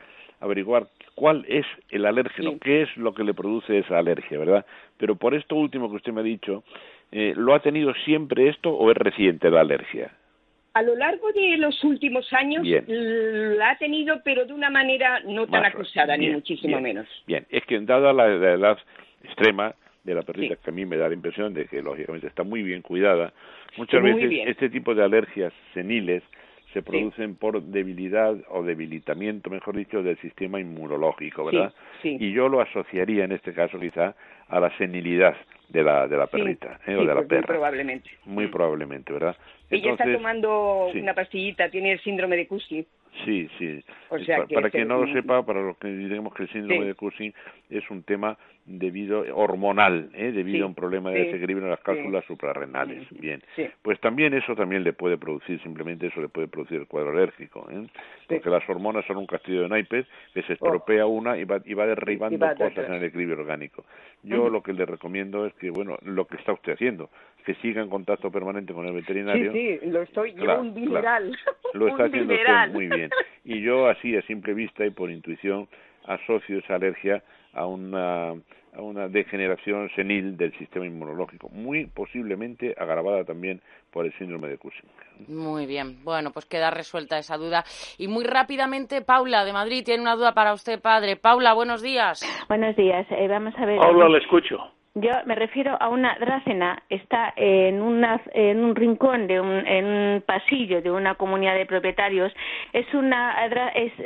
[0.40, 4.64] averiguar cuál es el alérgeno, qué es lo que le produce esa alergia, ¿verdad?
[4.96, 6.62] Pero por esto último que usted me ha dicho,
[7.10, 10.12] eh, ¿lo ha tenido siempre esto o es reciente la alergia?
[10.74, 15.46] A lo largo de los últimos años la ha tenido, pero de una manera no
[15.48, 17.06] tan acusada, ni muchísimo menos.
[17.26, 18.78] Bien, es que dada la, edad
[19.24, 19.74] extrema
[20.04, 22.62] de la perrita, que a mí me da la impresión de que lógicamente está muy
[22.62, 23.32] bien cuidada,
[23.76, 26.22] muchas veces este tipo de alergias seniles
[26.72, 31.72] se producen por debilidad o debilitamiento, mejor dicho, del sistema inmunológico, ¿verdad?
[32.02, 34.14] Y yo lo asociaría en este caso quizá
[34.48, 35.34] a la senilidad
[35.68, 36.96] de la de la perrita ¿eh?
[36.96, 37.40] o de la pues perra.
[37.40, 38.10] Muy probablemente.
[38.24, 39.36] Muy probablemente, ¿verdad?
[39.70, 42.86] Ella está tomando una pastillita, tiene el síndrome de Cushing.
[43.24, 43.82] Sí, sí.
[44.54, 47.34] para, quien no lo sepa, para los que diremos que el síndrome de Cushing
[47.70, 48.38] es un tema
[48.68, 50.30] debido hormonal, ¿eh?
[50.30, 53.06] debido a un problema de desequilibrio en las cálculas suprarrenales.
[53.18, 53.42] Bien,
[53.82, 57.66] pues también eso también le puede producir, simplemente eso le puede producir el cuadro alérgico,
[57.70, 57.86] ¿eh?
[58.28, 61.10] porque las hormonas son un castillo de naipes que se estropea oh.
[61.10, 63.84] una y va, y va derribando cosas en el equilibrio orgánico.
[64.22, 67.08] Yo lo que le recomiendo es que, bueno, lo que está usted haciendo,
[67.46, 69.52] que siga en contacto permanente con el veterinario.
[69.52, 71.34] Sí, sí, lo estoy, yo un mineral.
[71.74, 73.10] Lo está haciendo usted muy bien.
[73.44, 75.68] Y yo así, a simple vista y por intuición,
[76.06, 77.22] asocio esa alergia
[77.52, 78.34] a una
[78.74, 84.58] a una degeneración senil del sistema inmunológico, muy posiblemente agravada también por el síndrome de
[84.58, 84.88] Cushing.
[85.26, 87.64] Muy bien, bueno, pues queda resuelta esa duda.
[87.98, 91.16] Y muy rápidamente, Paula de Madrid tiene una duda para usted, padre.
[91.16, 92.20] Paula, buenos días.
[92.48, 93.78] Buenos días, eh, vamos a ver.
[93.78, 94.77] Paula, le escucho.
[95.00, 99.84] Yo me refiero a una drácena, está en, una, en un rincón de un, en
[99.84, 102.32] un pasillo de una comunidad de propietarios.
[102.72, 103.36] Es una,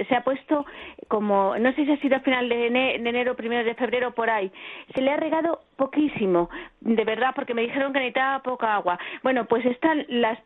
[0.08, 0.66] se ha puesto
[1.08, 4.52] como, no sé si ha sido a final de, enero, primero de febrero, por ahí.
[4.94, 8.98] Se le ha regado poquísimo, de verdad, porque me dijeron que necesitaba poca agua.
[9.22, 10.38] Bueno, pues están las,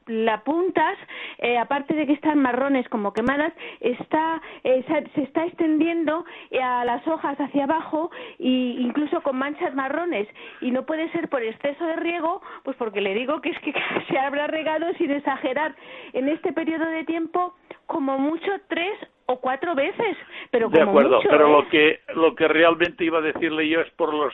[0.45, 0.97] puntas,
[1.39, 6.25] eh, aparte de que están marrones como quemadas, está, eh, se, está extendiendo
[6.63, 10.29] a las hojas hacia abajo e incluso con manchas marrones
[10.61, 13.73] y no puede ser por exceso de riego, pues porque le digo que es que
[14.09, 15.75] se habrá regado sin exagerar
[16.13, 17.55] en este periodo de tiempo
[17.87, 20.17] como mucho tres o cuatro veces,
[20.51, 21.69] pero como de acuerdo, pero lo ¿eh?
[21.71, 24.33] que lo que realmente iba a decirle yo es por los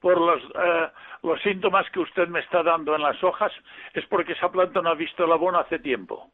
[0.00, 0.88] por los eh,
[1.22, 3.52] los síntomas que usted me está dando en las hojas
[3.94, 6.28] es porque esa planta no ha visto el abono hace tiempo.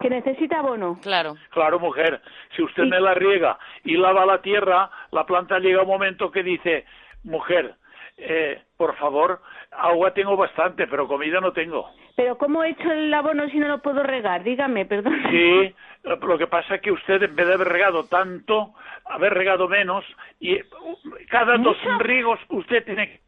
[0.00, 0.98] Que necesita abono.
[1.02, 1.36] Claro.
[1.50, 2.20] Claro, mujer.
[2.56, 6.42] Si usted me la riega y lava la tierra, la planta llega un momento que
[6.42, 6.84] dice,
[7.22, 7.74] mujer,
[8.16, 9.40] eh, por favor,
[9.70, 11.90] agua tengo bastante, pero comida no tengo.
[12.16, 14.44] Pero ¿cómo he hecho el abono si no lo puedo regar?
[14.44, 15.20] Dígame, perdón.
[15.30, 18.74] Sí, lo que pasa es que usted en vez de haber regado tanto,
[19.06, 20.04] haber regado menos,
[20.38, 20.98] y uh,
[21.28, 23.24] cada dos riegos usted tiene que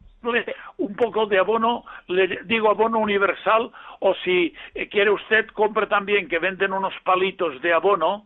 [0.77, 6.27] un poco de abono, le digo abono universal, o si eh, quiere usted, compre también
[6.27, 8.25] que venden unos palitos de abono,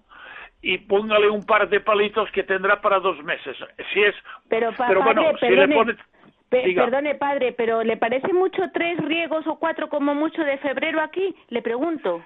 [0.62, 3.58] y póngale un par de palitos que tendrá para dos meses.
[3.94, 4.16] Si es,
[4.48, 4.72] pero,
[5.04, 5.96] bueno, si le pone
[6.52, 11.34] perdone, padre, pero ¿le parece mucho tres riegos o cuatro como mucho de febrero aquí?
[11.50, 12.24] Le pregunto.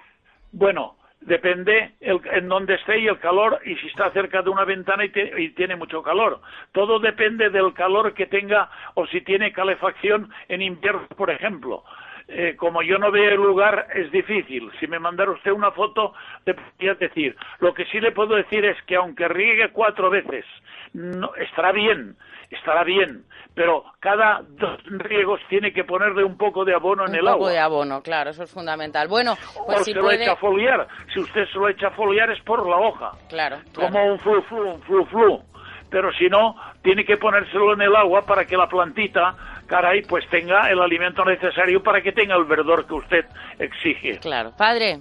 [0.52, 5.04] Bueno, depende en dónde esté y el calor y si está cerca de una ventana
[5.04, 6.40] y, tiene mucho calor.
[6.72, 11.84] Todo depende del calor que tenga o si tiene calefacción en invierno, por ejemplo.
[12.28, 14.68] eh, como yo no veo el lugar, es difícil.
[14.80, 16.12] Si me mandara usted una foto,
[16.44, 17.36] le podría decir.
[17.60, 20.44] Lo que sí le puedo decir es que aunque riegue cuatro veces,
[20.92, 22.16] no, estará bien,
[22.50, 23.24] estará bien,
[23.54, 27.32] pero cada dos riegos tiene que ponerle un poco de abono en el agua.
[27.32, 29.08] Un poco de abono, claro, eso es fundamental.
[29.08, 29.34] Bueno,
[29.66, 30.18] pues o si se puede...
[30.18, 30.86] lo echa a foliar.
[31.12, 33.12] Si usted se lo echa a foliar es por la hoja.
[33.28, 35.42] Claro, Como un flu, flu, un flu, flu.
[35.90, 39.34] Pero si no, tiene que ponérselo en el agua para que la plantita,
[39.66, 43.24] caray, pues tenga el alimento necesario para que tenga el verdor que usted
[43.58, 44.18] exige.
[44.18, 44.52] Claro.
[44.58, 44.98] Padre,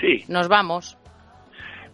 [0.00, 0.24] Sí.
[0.28, 0.98] nos vamos.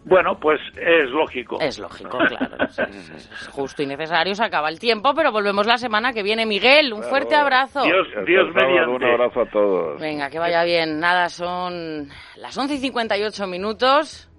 [0.05, 1.59] Bueno, pues es lógico.
[1.61, 2.57] Es lógico, claro.
[2.65, 4.35] Es, es- es justo y necesario.
[4.35, 6.45] Se acaba el tiempo, pero volvemos la semana que viene.
[6.45, 7.83] Miguel, un fuerte abrazo.
[7.83, 8.91] Dios, Dios mediante.
[8.91, 10.01] Un abrazo a todos.
[10.01, 10.99] Venga, que vaya bien.
[10.99, 14.29] Nada, son las 11 y 58 minutos.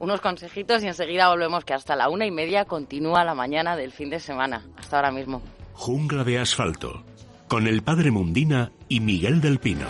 [0.00, 3.90] Unos consejitos y enseguida volvemos que hasta la una y media continúa la mañana del
[3.92, 4.62] fin de semana.
[4.76, 5.42] Hasta ahora mismo.
[5.72, 7.02] Jungla de asfalto.
[7.48, 9.86] Con el padre Mundina y Miguel del Pino.